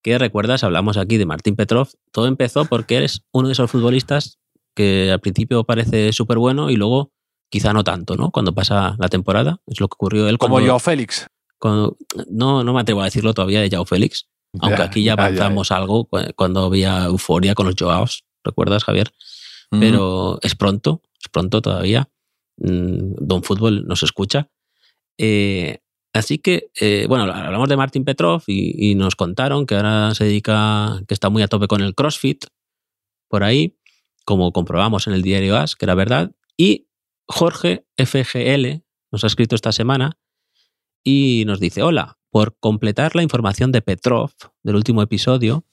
[0.04, 1.90] que recuerdas, hablamos aquí de Martín Petrov.
[2.12, 4.40] Todo empezó porque eres uno de esos futbolistas
[4.76, 7.12] que al principio parece súper bueno y luego
[7.50, 8.32] quizá no tanto, ¿no?
[8.32, 10.38] Cuando pasa la temporada, es lo que ocurrió él.
[10.38, 11.28] Como Joao Félix.
[11.60, 11.98] Cuando,
[12.30, 14.28] no, no me atrevo a decirlo todavía de Joao Félix,
[14.60, 15.82] aunque Ya, aquí ya avanzamos ya, ya.
[15.82, 19.12] algo cu- cuando había euforia con los Joaos, ¿recuerdas, Javier?
[19.70, 19.80] Mm.
[19.80, 22.10] Pero es pronto, es pronto todavía.
[22.58, 24.50] Mm, Don Fútbol nos escucha.
[25.18, 25.80] Eh,
[26.14, 30.26] así que, eh, bueno, hablamos de Martín Petrov y, y nos contaron que ahora se
[30.26, 32.46] dedica, que está muy a tope con el CrossFit,
[33.28, 33.78] por ahí,
[34.26, 36.32] como comprobamos en el diario AS, que era verdad.
[36.58, 36.88] Y
[37.28, 40.18] Jorge FGL nos ha escrito esta semana
[41.04, 44.32] y nos dice, hola, por completar la información de Petrov
[44.64, 45.66] del último episodio,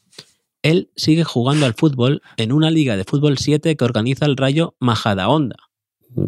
[0.63, 4.77] él sigue jugando al fútbol en una liga de fútbol 7 que organiza el Rayo
[4.81, 5.57] Majadahonda.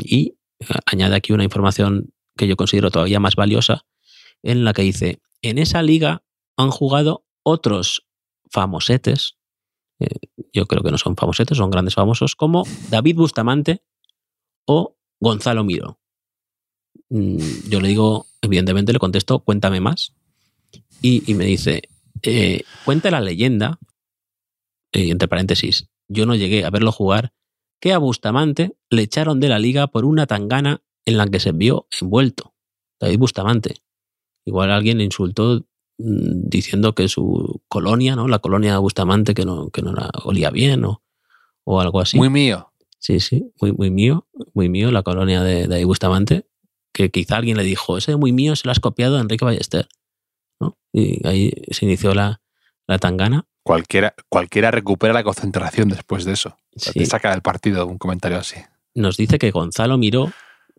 [0.00, 3.84] Y eh, añade aquí una información que yo considero todavía más valiosa,
[4.43, 6.22] en la que dice, en esa liga
[6.57, 8.07] han jugado otros
[8.51, 9.36] famosetes,
[9.99, 10.07] eh,
[10.53, 13.82] yo creo que no son famosetes, son grandes famosos, como David Bustamante
[14.66, 16.01] o Gonzalo Miro.
[17.11, 17.38] Mm,
[17.68, 20.14] Yo le digo, evidentemente le contesto, cuéntame más.
[21.03, 21.88] Y, me dice,
[22.22, 23.78] eh, cuenta la leyenda,
[24.93, 27.32] eh, entre paréntesis, yo no llegué a verlo jugar,
[27.80, 31.53] que a Bustamante le echaron de la liga por una tangana en la que se
[31.53, 32.55] vio envuelto.
[33.01, 33.76] David Bustamante.
[34.51, 35.64] Igual alguien le insultó
[35.98, 38.26] mm, diciendo que su colonia, ¿no?
[38.26, 41.05] La colonia de Bustamante que no, que no la olía bien o,
[41.62, 42.16] o algo así.
[42.16, 42.72] Muy mío.
[42.98, 46.48] Sí, sí, muy, muy mío, muy mío la colonia de, de Bustamante,
[46.92, 49.86] que quizá alguien le dijo, ese muy mío se lo has copiado a Enrique Ballester.
[50.59, 50.76] ¿no?
[50.92, 52.42] Y ahí se inició la,
[52.88, 53.46] la tangana.
[53.62, 56.57] Cualquiera, cualquiera recupera la concentración después de eso.
[56.74, 56.98] Sí.
[56.98, 58.57] Te saca del partido un comentario así.
[58.94, 60.32] Nos dice que Gonzalo Miró,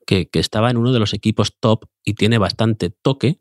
[0.06, 3.40] que, que estaba en uno de los equipos top y tiene bastante toque,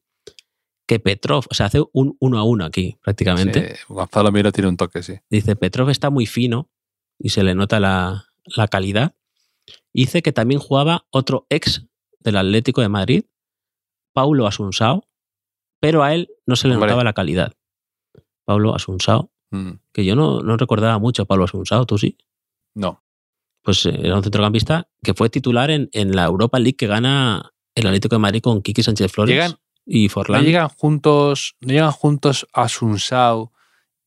[0.91, 3.77] que Petrov, o sea, hace un uno a uno aquí prácticamente.
[3.77, 5.15] Sí, Gonzalo Miro tiene un toque, sí.
[5.31, 6.69] Dice, Petrov está muy fino
[7.17, 8.25] y se le nota la,
[8.57, 9.15] la calidad.
[9.95, 11.87] Dice que también jugaba otro ex
[12.19, 13.23] del Atlético de Madrid,
[14.13, 15.07] Paulo Asunsao,
[15.81, 16.89] pero a él no se le Hombre.
[16.89, 17.53] notaba la calidad.
[18.45, 22.17] Paulo Asunsao, Mm, que yo no, no recordaba mucho a Paulo Asunsao, tú sí.
[22.75, 23.03] No.
[23.63, 27.53] Pues eh, era un centrocampista que fue titular en, en la Europa League que gana
[27.77, 31.93] el Atlético de Madrid con Kiki Sánchez Flores Llegan- y ¿No llegan juntos, no llegan
[31.93, 33.53] juntos Asunsao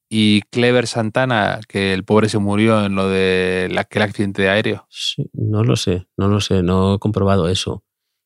[0.10, 4.86] y Clever Santana, que el pobre se murió en lo de la- aquel accidente aéreo?
[4.90, 7.84] Sí, no lo sé, no lo sé, no he comprobado eso.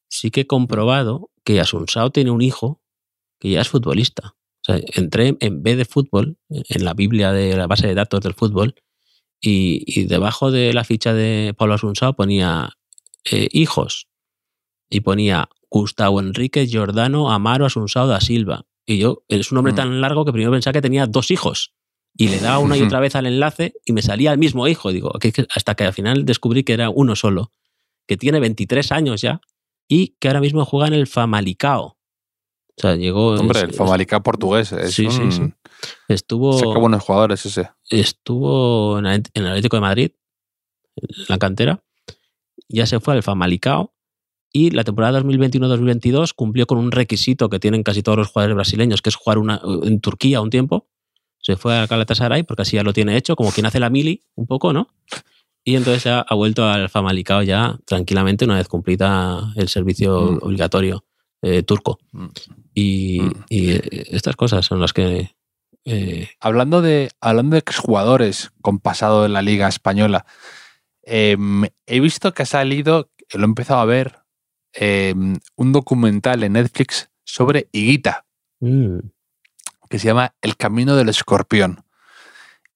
[0.10, 2.82] Sí que he comprobado que Asunsao tiene un hijo
[3.40, 4.36] que ya es futbolista.
[4.62, 8.20] O sea, entré en B de fútbol, en la Biblia de la base de datos
[8.22, 8.76] del fútbol,
[9.40, 12.70] y, y debajo de la ficha de Pablo Asunsao ponía
[13.32, 14.08] eh, hijos.
[14.90, 18.66] Y ponía Gustavo Enrique Giordano Amaro Asunsao da Silva.
[18.86, 19.76] Y yo, es un nombre Mm.
[19.76, 21.74] tan largo que primero pensaba que tenía dos hijos.
[22.16, 24.92] Y le daba una y otra vez al enlace y me salía el mismo hijo.
[24.92, 27.52] Digo, que- que- hasta que al final descubrí que era uno solo,
[28.08, 29.40] que tiene 23 años ya
[29.88, 31.84] y que ahora mismo juega en el Famalicao.
[31.86, 33.34] O sea, llegó.
[33.36, 34.72] Hombre, es- el Famalicao portugués.
[34.72, 35.42] Es Sí, sí, un- sí.
[36.08, 37.70] Estuvo, Saca buenos jugadores ese.
[37.90, 40.12] estuvo en el en el Atlético de Madrid,
[40.96, 41.84] en la cantera.
[42.70, 43.94] Ya se fue al Famalicao
[44.58, 49.02] y la temporada 2021-2022 cumplió con un requisito que tienen casi todos los jugadores brasileños,
[49.02, 50.88] que es jugar una, en Turquía un tiempo.
[51.40, 54.24] Se fue a Galatasaray porque así ya lo tiene hecho, como quien hace la mili
[54.36, 54.88] un poco, ¿no?
[55.64, 60.38] Y entonces ya ha vuelto al Famalicao ya tranquilamente una vez cumplida el servicio Mm.
[60.42, 61.04] obligatorio
[61.44, 62.00] eh, turco.
[62.14, 62.26] Mm.
[62.74, 63.32] Y, Mm.
[63.50, 63.82] y, eh,
[64.12, 65.36] estas cosas son las que...
[65.86, 70.26] eh, Hablando de, hablando de exjugadores con pasado en la Liga Española,
[71.04, 74.16] em, he visto que ha salido, lo he empezado a ver,
[74.74, 78.26] em, un documental en Netflix sobre Higuita,
[78.60, 79.00] mm,
[79.90, 81.84] que se llama El Camino del Escorpión.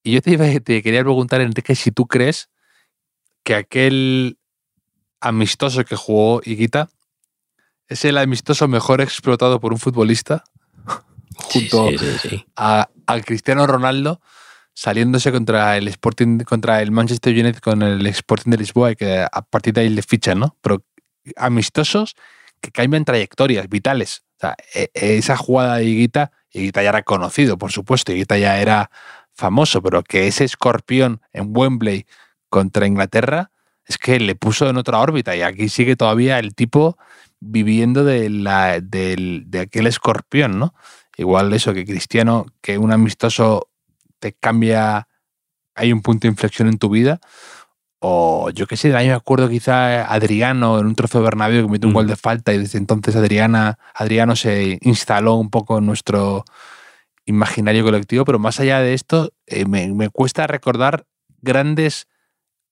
[0.03, 2.49] Y yo te, iba- te quería preguntar, Enrique, si tú crees
[3.43, 4.37] que aquel
[5.19, 6.89] amistoso que jugó Higuita
[7.87, 10.43] es el amistoso mejor explotado por un futbolista
[11.35, 12.45] junto sí, sí, sí.
[12.55, 14.21] a, a Cristiano Ronaldo
[14.73, 19.19] saliéndose contra el Sporting, contra el Manchester United con el Sporting de Lisboa y que
[19.29, 20.57] a partir de ahí le fichan, ¿no?
[20.61, 20.83] Pero
[21.37, 22.15] amistosos
[22.61, 24.23] que cambian trayectorias vitales.
[24.37, 28.59] O sea, e- esa jugada de Higuita, Higuita ya era conocido, por supuesto, Higuita ya
[28.59, 28.91] era
[29.33, 32.05] famoso, pero que ese escorpión en Wembley
[32.49, 33.51] contra Inglaterra
[33.85, 36.97] es que le puso en otra órbita y aquí sigue todavía el tipo
[37.39, 40.73] viviendo de, la, de aquel escorpión, ¿no?
[41.17, 43.69] Igual eso, que Cristiano, que un amistoso
[44.19, 45.07] te cambia,
[45.75, 47.19] hay un punto de inflexión en tu vida.
[48.03, 51.71] O yo qué sé, del año me acuerdo quizá Adriano en un trofeo Bernabéu que
[51.71, 51.95] metió un Mm.
[51.95, 56.43] gol de falta y desde entonces Adriana, Adriano se instaló un poco en nuestro
[57.25, 61.05] imaginario colectivo, pero más allá de esto, eh, me, me cuesta recordar
[61.41, 62.07] grandes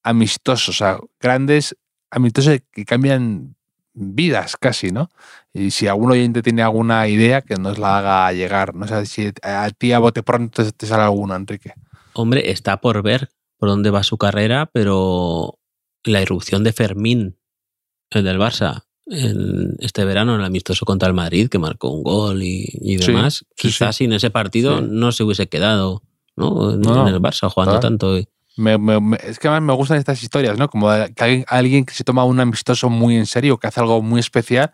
[0.02, 1.78] amistosos, o sea, grandes
[2.10, 3.56] amistosos que cambian
[3.94, 5.10] vidas casi, ¿no?
[5.54, 8.74] Y si algún oyente tiene alguna idea, que nos la haga llegar.
[8.74, 11.74] No sé si a ti a bote pronto te, te sale alguna, Enrique.
[12.14, 15.60] Hombre, está por ver por dónde va su carrera, pero
[16.03, 17.38] la irrupción de Fermín,
[18.10, 22.03] el del Barça, en este verano en el amistoso contra el Madrid, que marcó un
[22.03, 24.05] gol y, demás, sí, quizás sí.
[24.05, 26.03] sin ese partido no se hubiese quedado
[26.36, 26.72] ¿no?
[26.74, 27.80] en, No, en el Barça jugando claro.
[27.82, 28.18] tanto.
[28.18, 30.70] y- Me- me- me- es que además me gustan estas historias, ¿no?
[30.70, 34.01] Como que alguien, alguien que se toma un amistoso muy en serio, que hace algo
[34.01, 34.72] muy especial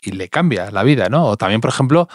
[0.00, 1.26] y le cambia la vida, ¿no?
[1.26, 2.08] O también, por ejemplo,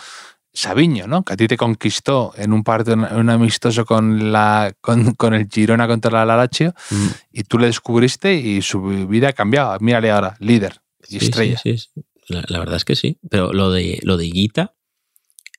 [0.57, 1.23] Sabiño, ¿no?
[1.23, 5.33] Que a ti te conquistó en un partido, en un amistoso con, la, con, con
[5.35, 7.07] el Girona contra la Lazio Mm.
[7.31, 9.77] y tú le descubriste y su vida ha cambiado.
[9.79, 11.57] Mírale ahora, líder y Sí, estrella.
[11.61, 11.91] sí, sí,
[12.27, 13.19] la verdad es que sí.
[13.29, 14.73] Pero lo de, lo de Higuita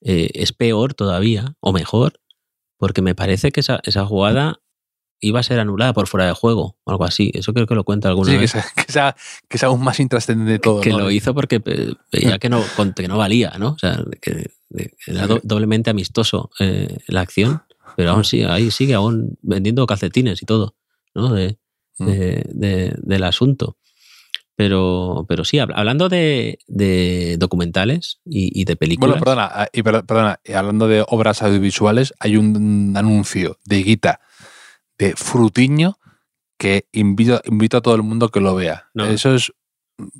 [0.01, 2.19] eh, es peor todavía, o mejor,
[2.77, 4.59] porque me parece que esa, esa jugada
[5.21, 7.31] iba a ser anulada por fuera de juego o algo así.
[7.33, 8.51] Eso creo que lo cuenta alguna Sí, que vez.
[8.53, 8.97] que, es,
[9.47, 10.81] que es aún más intrascendente de todo.
[10.81, 10.99] que ¿no?
[10.99, 11.59] lo hizo porque
[12.11, 12.63] veía que no,
[12.95, 13.69] que no valía, ¿no?
[13.69, 17.61] O sea, que, que era do- doblemente amistoso eh, la acción,
[17.95, 20.75] pero aún sí, ahí sigue aún vendiendo calcetines y todo,
[21.15, 21.33] ¿no?
[21.33, 21.57] De,
[22.01, 22.05] Mm.
[22.05, 23.75] de- de- del asunto.
[24.55, 29.11] Pero, pero sí, hab- hablando de, de documentales y, y de películas.
[29.19, 34.19] Bueno, perdona, ah, y per- perdona, hablando de obras audiovisuales, hay un anuncio de Guita
[34.99, 35.97] de Frutiño
[36.59, 38.89] que invito, invito a todo el mundo que lo vea.
[38.93, 39.05] No.
[39.05, 39.51] Eso es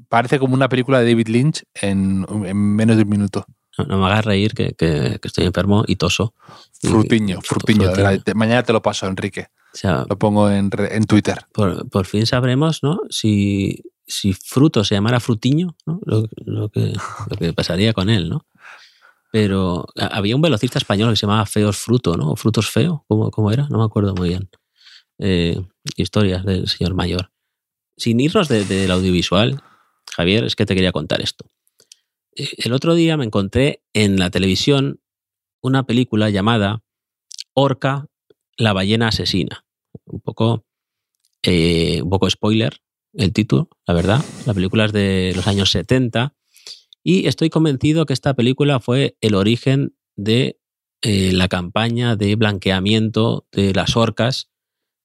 [0.09, 3.45] parece como una película de David Lynch en, en menos de un minuto.
[3.77, 6.33] No, no me hagas reír que, que- que estoy enfermo y toso.
[6.81, 7.91] Frutiño, y- Frutiño.
[8.23, 9.47] Te- Mañana te lo paso, Enrique.
[9.73, 11.37] O sea, Lo pongo en, en Twitter.
[11.53, 12.99] por, por fin sabremos, ¿no?
[13.09, 16.01] Si, si fruto se llamara frutiño, ¿no?
[16.05, 16.93] Lo, lo que,
[17.29, 18.45] lo que pasaría con él, ¿no?
[19.31, 22.31] Pero había un velocista español que se llamaba Feos Fruto, ¿no?
[22.31, 23.67] O Frutos Feo, ¿cómo, cómo era?
[23.69, 24.49] No me acuerdo muy bien.
[25.19, 25.61] Eh,
[25.97, 27.31] historias del señor mayor.
[27.97, 29.61] Sin irnos de- del audiovisual,
[30.15, 31.45] Javier, es que te quería contar esto.
[32.35, 35.01] Eh, El otro día me encontré en la televisión
[35.61, 36.83] una película llamada
[37.53, 38.07] Orca,
[38.57, 39.65] la ballena asesina.
[40.05, 40.65] Un poco,
[41.43, 42.77] eh, un poco spoiler
[43.13, 44.23] el título, la verdad.
[44.45, 46.35] La película es de los años 70
[47.03, 50.59] y estoy convencido que esta película fue el origen de
[51.01, 54.49] la campaña de blanqueamiento de las orcas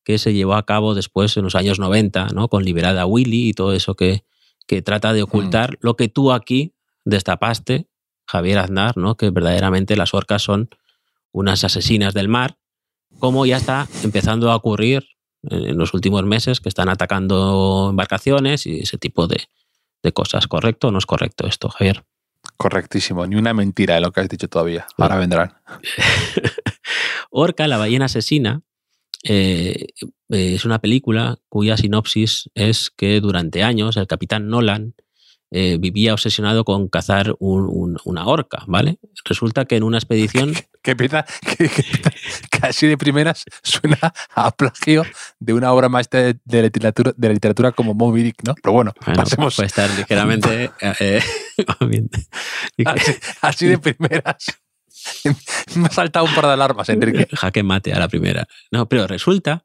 [0.05, 2.49] que se llevó a cabo después en los años 90, ¿no?
[2.49, 4.25] Con Liberada Willy y todo eso que,
[4.67, 6.75] que trata de ocultar lo que tú aquí
[7.05, 7.89] destapaste,
[8.27, 9.17] Javier Aznar, ¿no?
[9.17, 10.69] Que verdaderamente las orcas son
[11.33, 12.59] unas asesinas del mar,
[13.19, 15.05] como ya está empezando a ocurrir
[15.49, 19.49] en en los últimos meses, que están atacando embarcaciones y ese tipo de,
[20.03, 20.47] de cosas.
[20.47, 22.05] ¿Correcto o no es correcto esto, Javier?
[22.57, 23.27] Correctísimo.
[23.27, 24.87] Ni una mentira de lo que has dicho todavía.
[24.97, 25.55] Ahora vendrán.
[27.31, 28.63] Orca, la ballena asesina,
[29.25, 29.87] eh,
[30.31, 34.95] eh, es una película cuya sinopsis es que durante años el capitán Nolan
[35.51, 38.99] eh, vivía obsesionado con cazar un- un- una orca, ¿vale?
[39.25, 40.53] Resulta que en una expedición...
[41.57, 41.70] Que
[42.51, 45.05] que así de primeras suena a plagio
[45.39, 48.55] de una obra maestra de, de literatura, de la literatura como Moby Dick, ¿no?
[48.61, 50.70] Pero bueno, Bueno, pasemos puede estar ligeramente...
[51.01, 51.20] eh,
[53.43, 54.47] así de primeras.
[55.77, 57.29] Me ha saltado un par de alarmas, Enrique.
[57.37, 58.47] Jaque mate a la primera.
[58.71, 59.65] No, pero resulta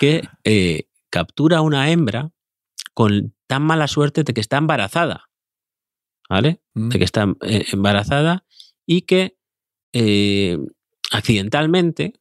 [0.00, 2.32] que, eh, captura una hembra
[2.94, 5.30] con tan mala suerte de que está embarazada.
[6.28, 6.60] ¿Vale?
[6.74, 6.88] Mm.
[6.88, 8.44] De que está eh, embarazada
[8.84, 9.38] y que
[9.92, 10.58] eh,
[11.12, 12.14] accidentalmente,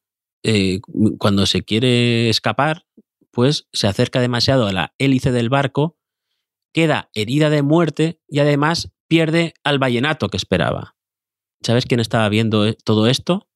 [1.18, 2.86] cuando se quiere escapar,
[3.32, 5.97] pues se acerca demasiado a la hélice del barco,
[6.72, 10.95] queda herida de muerte y además pierde al vallenato que esperaba.
[11.66, 13.47] ¿Sabes quién estaba viendo eh, todo esto?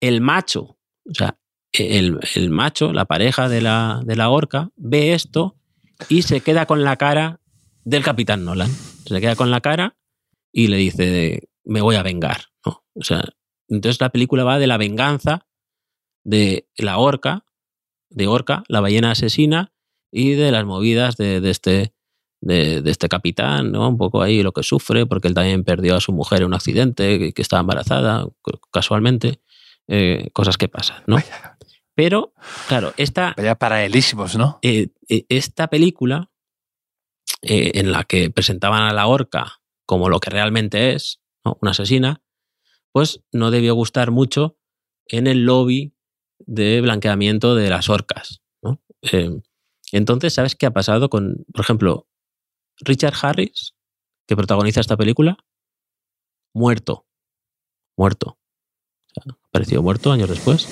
[0.00, 0.78] El macho.
[1.04, 1.38] O sea,
[1.74, 5.58] el, macho, la pareja de la, de la orca, ve esto
[6.08, 7.40] y se queda con la cara
[7.84, 8.70] del capitán Nolan.
[9.04, 9.98] Se queda con la cara
[10.50, 12.46] y le dice, me voy a vengar.
[12.64, 13.22] O sea,
[13.68, 15.46] entonces la película va de la venganza
[16.24, 17.44] de la orca,
[18.08, 19.74] de orca, la ballena asesina,
[20.10, 21.92] y de las movidas de este,
[22.42, 23.88] de, de este capitán, ¿no?
[23.88, 26.54] Un poco ahí lo que sufre, porque él también perdió a su mujer en un
[26.54, 28.26] accidente, que, que estaba embarazada,
[28.70, 29.40] casualmente,
[29.88, 31.16] eh, cosas que pasan, ¿no?
[31.16, 31.56] Vaya,
[31.94, 32.34] Pero,
[32.68, 34.58] claro, esta, vaya paralelísimos, ¿no?
[34.62, 36.30] eh, eh, esta película
[37.42, 41.58] eh, en la que presentaban a la orca como lo que realmente es, ¿no?
[41.60, 42.22] una asesina,
[42.92, 44.56] pues no debió gustar mucho
[45.06, 45.94] en el lobby
[46.38, 48.42] de blanqueamiento de las orcas.
[48.62, 48.80] ¿no?
[49.02, 49.40] Eh,
[49.92, 52.08] entonces, ¿sabes qué ha pasado con, por ejemplo,
[52.84, 53.74] Richard Harris,
[54.26, 55.36] que protagoniza esta película?
[56.54, 57.06] Muerto.
[57.96, 58.38] Muerto.
[59.16, 60.66] O sea, apareció muerto años después.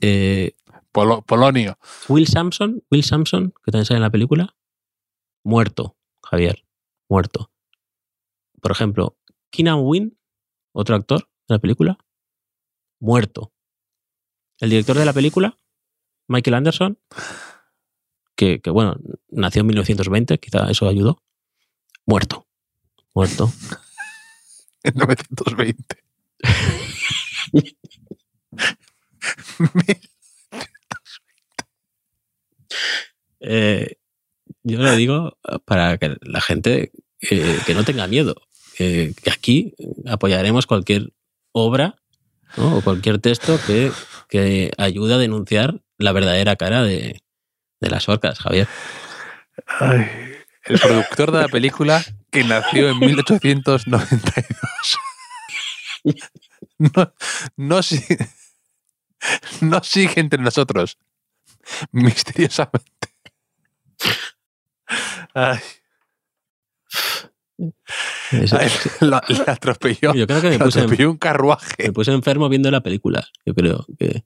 [0.00, 0.54] Eh,
[0.92, 1.78] Polo- Polonio.
[2.08, 4.56] Will Sampson, Will Sampson, que también sale en la película,
[5.44, 6.66] muerto, Javier,
[7.08, 7.50] muerto.
[8.60, 9.18] Por ejemplo,
[9.50, 10.18] Keenan Wynn,
[10.72, 11.98] otro actor de la película,
[13.00, 13.52] muerto.
[14.58, 15.58] El director de la película,
[16.28, 16.98] Michael Anderson,
[18.36, 18.96] que, que, bueno,
[19.30, 21.22] nació en 1920, quizá eso ayudó,
[22.06, 22.46] muerto,
[23.14, 23.52] muerto.
[24.82, 25.96] En 920.
[33.40, 33.96] Eh,
[34.64, 38.34] yo le digo para que la gente eh, que no tenga miedo,
[38.78, 39.74] eh, que aquí
[40.06, 41.12] apoyaremos cualquier
[41.52, 41.96] obra
[42.56, 42.78] ¿no?
[42.78, 43.92] o cualquier texto que,
[44.28, 47.20] que ayude a denunciar la verdadera cara de,
[47.80, 48.68] de las orcas, Javier.
[49.66, 50.08] Ay,
[50.64, 54.98] el productor de la película que nació en 1892.
[56.78, 57.14] No,
[57.56, 57.80] no,
[59.62, 60.98] no sigue entre nosotros.
[61.90, 63.08] Misteriosamente.
[65.34, 65.58] Ay,
[68.32, 68.68] Eso- ay,
[69.00, 70.14] la- le atropelló.
[70.14, 71.74] yo creo que me puse, atropelló un carruaje.
[71.84, 73.26] me puse enfermo viendo la película.
[73.44, 74.24] Yo creo que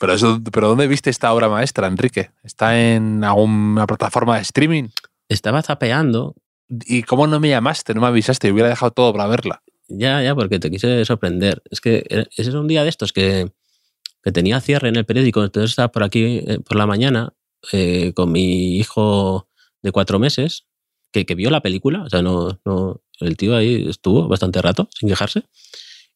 [0.00, 2.30] Pero, eso, pero ¿dónde viste esta obra maestra, Enrique?
[2.42, 4.88] ¿Está en alguna plataforma de streaming?
[5.28, 6.34] estaba zapeando.
[6.68, 7.94] ¿Y cómo no me llamaste?
[7.94, 8.50] No me avisaste.
[8.52, 9.62] Hubiera dejado todo para verla.
[9.88, 11.62] Ya, ya, porque te quise sorprender.
[11.70, 13.50] Es que ese es un día de estos que,
[14.22, 17.32] que tenía cierre en el periódico, entonces estaba por aquí eh, por la mañana
[17.72, 19.48] eh, con mi hijo
[19.82, 20.64] de cuatro meses,
[21.12, 24.88] que, que vio la película, o sea, no, no, el tío ahí estuvo bastante rato
[24.98, 25.44] sin quejarse.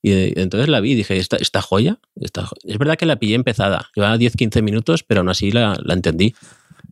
[0.03, 2.57] Y eh, entonces la vi y dije, esta, esta joya, esta jo-".
[2.65, 6.35] es verdad que la pillé empezada, llevaba 10-15 minutos, pero aún así la, la entendí.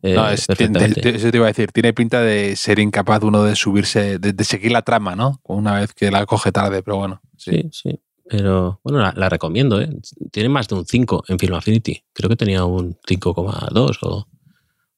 [0.03, 0.55] eh, No, es- te-
[1.01, 1.71] te- eso te iba a decir.
[1.71, 5.39] Tiene pinta de ser incapaz uno de subirse, de, de seguir la trama, ¿no?
[5.43, 7.21] Una vez que la coge tarde, pero bueno.
[7.37, 7.51] Sí.
[7.51, 7.99] Sí, sí.
[8.29, 9.89] Pero bueno, la, la recomiendo, ¿eh?
[10.31, 12.03] Tiene más de un 5 en Film Affinity.
[12.13, 14.27] Creo que tenía un 5,2 o,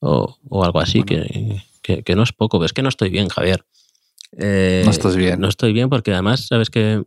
[0.02, 2.58] o, o algo así, que, que- que no es poco.
[2.60, 3.66] Pero es que no estoy bien, Javier.
[4.38, 5.40] Eh, No estás bien.
[5.40, 7.04] No estoy bien porque además, sabes que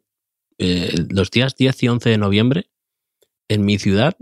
[0.59, 2.70] eh, los días 10 y 11 de noviembre,
[3.49, 4.16] en mi ciudad,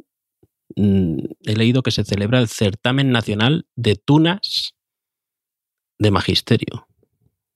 [0.76, 4.74] mm, he leído que se celebra el certamen nacional de tunas
[5.98, 6.88] de magisterio.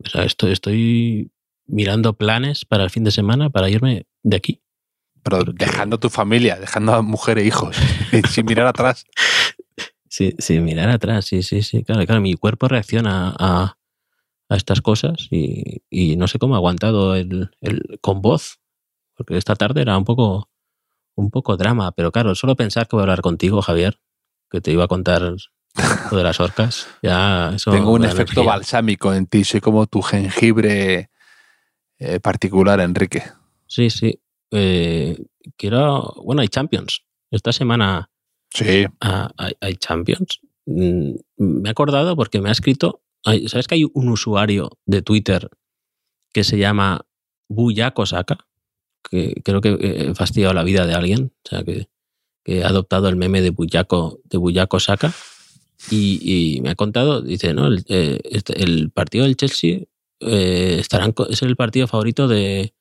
[0.05, 1.33] O sea, estoy, estoy
[1.67, 4.63] mirando planes para el fin de semana para irme de aquí.
[5.23, 7.77] Pero Porque- dejando a tu familia, dejando a mujer e hijos,
[8.31, 9.05] sin mirar atrás.
[10.17, 11.85] Sí, sí, mirar atrás, sí, sí, sí.
[11.85, 13.77] Claro, claro, mi cuerpo reacciona a,
[14.49, 18.59] a estas cosas y, y no sé cómo ha aguantado el, el con voz,
[19.15, 20.49] porque esta tarde era un poco,
[21.17, 24.01] un poco drama, pero claro, solo pensar que voy a hablar contigo, Javier,
[24.51, 27.71] que te iba a contar lo de las orcas, ya eso.
[27.71, 28.45] Tengo un efecto energía.
[28.45, 29.45] balsámico en ti.
[29.45, 31.11] Soy como tu jengibre
[31.99, 33.23] eh, particular, Enrique.
[33.67, 34.19] Sí, sí.
[34.51, 35.23] Eh,
[35.59, 36.15] quiero.
[36.25, 37.03] Bueno, hay Champions.
[37.31, 38.09] Esta semana
[38.51, 38.87] Sí.
[39.01, 40.41] Hay Champions.
[40.67, 43.03] Mm, Me he acordado porque me ha escrito.
[43.49, 45.51] ¿Sabes que hay un usuario de Twitter
[46.33, 47.07] que se llama
[47.49, 48.47] Buyako Saka?
[49.03, 51.33] Que creo que he fastidiado la vida de alguien.
[51.45, 51.89] O sea, que,
[52.63, 55.13] ha adoptado el meme de Buyako, de Saka.
[55.91, 57.67] Y, me ha contado, dice, ¿no?
[57.67, 59.81] El, eh, este- partido del Chelsea
[60.21, 60.83] eh,
[61.31, 62.75] es el partido favorito de,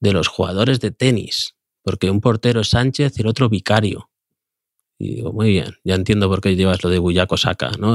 [0.00, 1.54] de los jugadores de tenis.
[1.82, 4.10] Porque un portero es Sánchez y el otro Vicario.
[5.04, 7.94] Y digo, muy bien, ya entiendo por qué llevas lo de Buyako Saka, ¿no?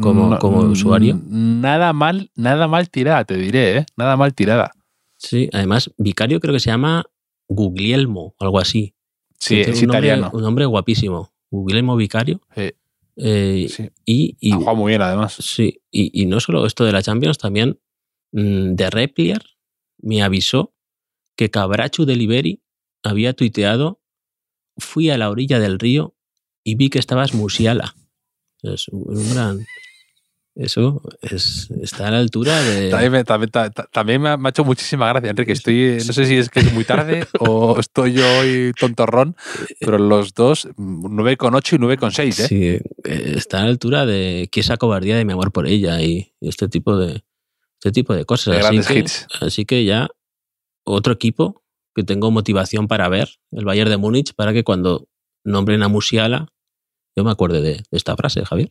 [0.00, 1.18] como, No, como mm, usuario.
[1.26, 3.86] Nada mal, nada mal tirada, te diré, ¿eh?
[3.96, 4.72] Nada mal tirada.
[5.16, 7.04] Sí, además, Vicario creo que se llama
[7.48, 8.94] Guglielmo, algo así.
[9.38, 10.30] Sí, es un nombre- italiano.
[10.34, 11.32] un nombre guapísimo.
[11.50, 12.40] Guglielmo Vicario.
[12.54, 12.70] Sí.
[13.16, 13.90] Eh, Sí.
[14.04, 15.32] Y, y- Ha jugado muy bien, además.
[15.32, 17.80] sí, y, y no solo esto de la Champions, también
[18.32, 19.42] mm, de Replier
[20.00, 20.74] me avisó
[21.36, 22.62] que Cabrachu de Liberi
[23.02, 24.00] había tuiteado
[24.76, 26.14] fui a la orilla del río
[26.70, 27.94] y vi que estabas Musiala.
[28.62, 29.64] Es un gran...
[30.54, 32.90] Eso es, está a la altura de...
[32.90, 35.52] También, me, también, ta- ta- también me ha, me ha hecho muchísima gracia, Enrique.
[35.52, 39.36] Estoy, no sé si es que es muy tarde o estoy yo hoy tontorrón,
[39.78, 42.32] pero los dos, 9,8 y 9,6, ¿eh?
[42.48, 46.32] Sí, está a la altura de que esa cobardía de mi amor por ella y,
[46.40, 47.22] y este tipo de
[47.80, 48.54] este tipo de cosas.
[48.54, 49.26] De así, grandes que, hits.
[49.40, 50.08] así que ya
[50.84, 51.62] otro equipo
[51.94, 55.06] que tengo motivación para ver, el Bayern de Múnich, para que cuando
[55.44, 56.48] nombren a Musiala,
[57.18, 58.70] yo me acuerde de, de esta frase, Javier.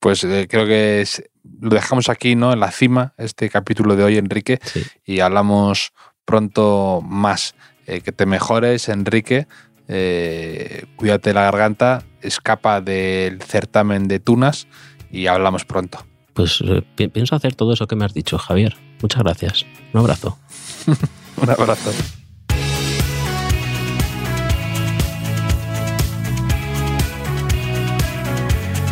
[0.00, 1.22] Pues eh, creo que es-
[1.60, 2.52] lo dejamos aquí, ¿no?
[2.52, 4.82] En la cima, este capítulo de hoy, Enrique, Sí.
[5.04, 5.92] y hablamos
[6.24, 7.54] pronto más.
[7.86, 9.48] Eh, que te mejores, Enrique.
[9.88, 14.68] Eh, cuídate la garganta, escapa del certamen de Tunas
[15.10, 16.06] y hablamos pronto.
[16.32, 18.76] Pues eh, pi- pienso hacer todo eso que me has dicho, Javier.
[19.02, 19.66] Muchas gracias.
[19.92, 20.38] Un abrazo.
[21.36, 21.90] Un abrazo.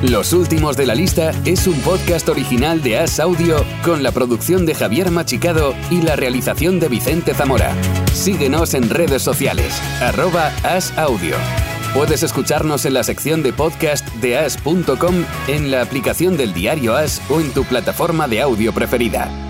[0.03, 4.65] Los últimos de la lista es un podcast original de As Audio con la producción
[4.65, 7.77] de Javier Machicado y la realización de Vicente Zamora.
[8.15, 11.37] Síguenos en redes sociales, arroba As Audio.
[11.93, 17.21] Puedes escucharnos en la sección de podcast de as.com, en la aplicación del diario As
[17.29, 19.50] o en tu plataforma de audio preferida.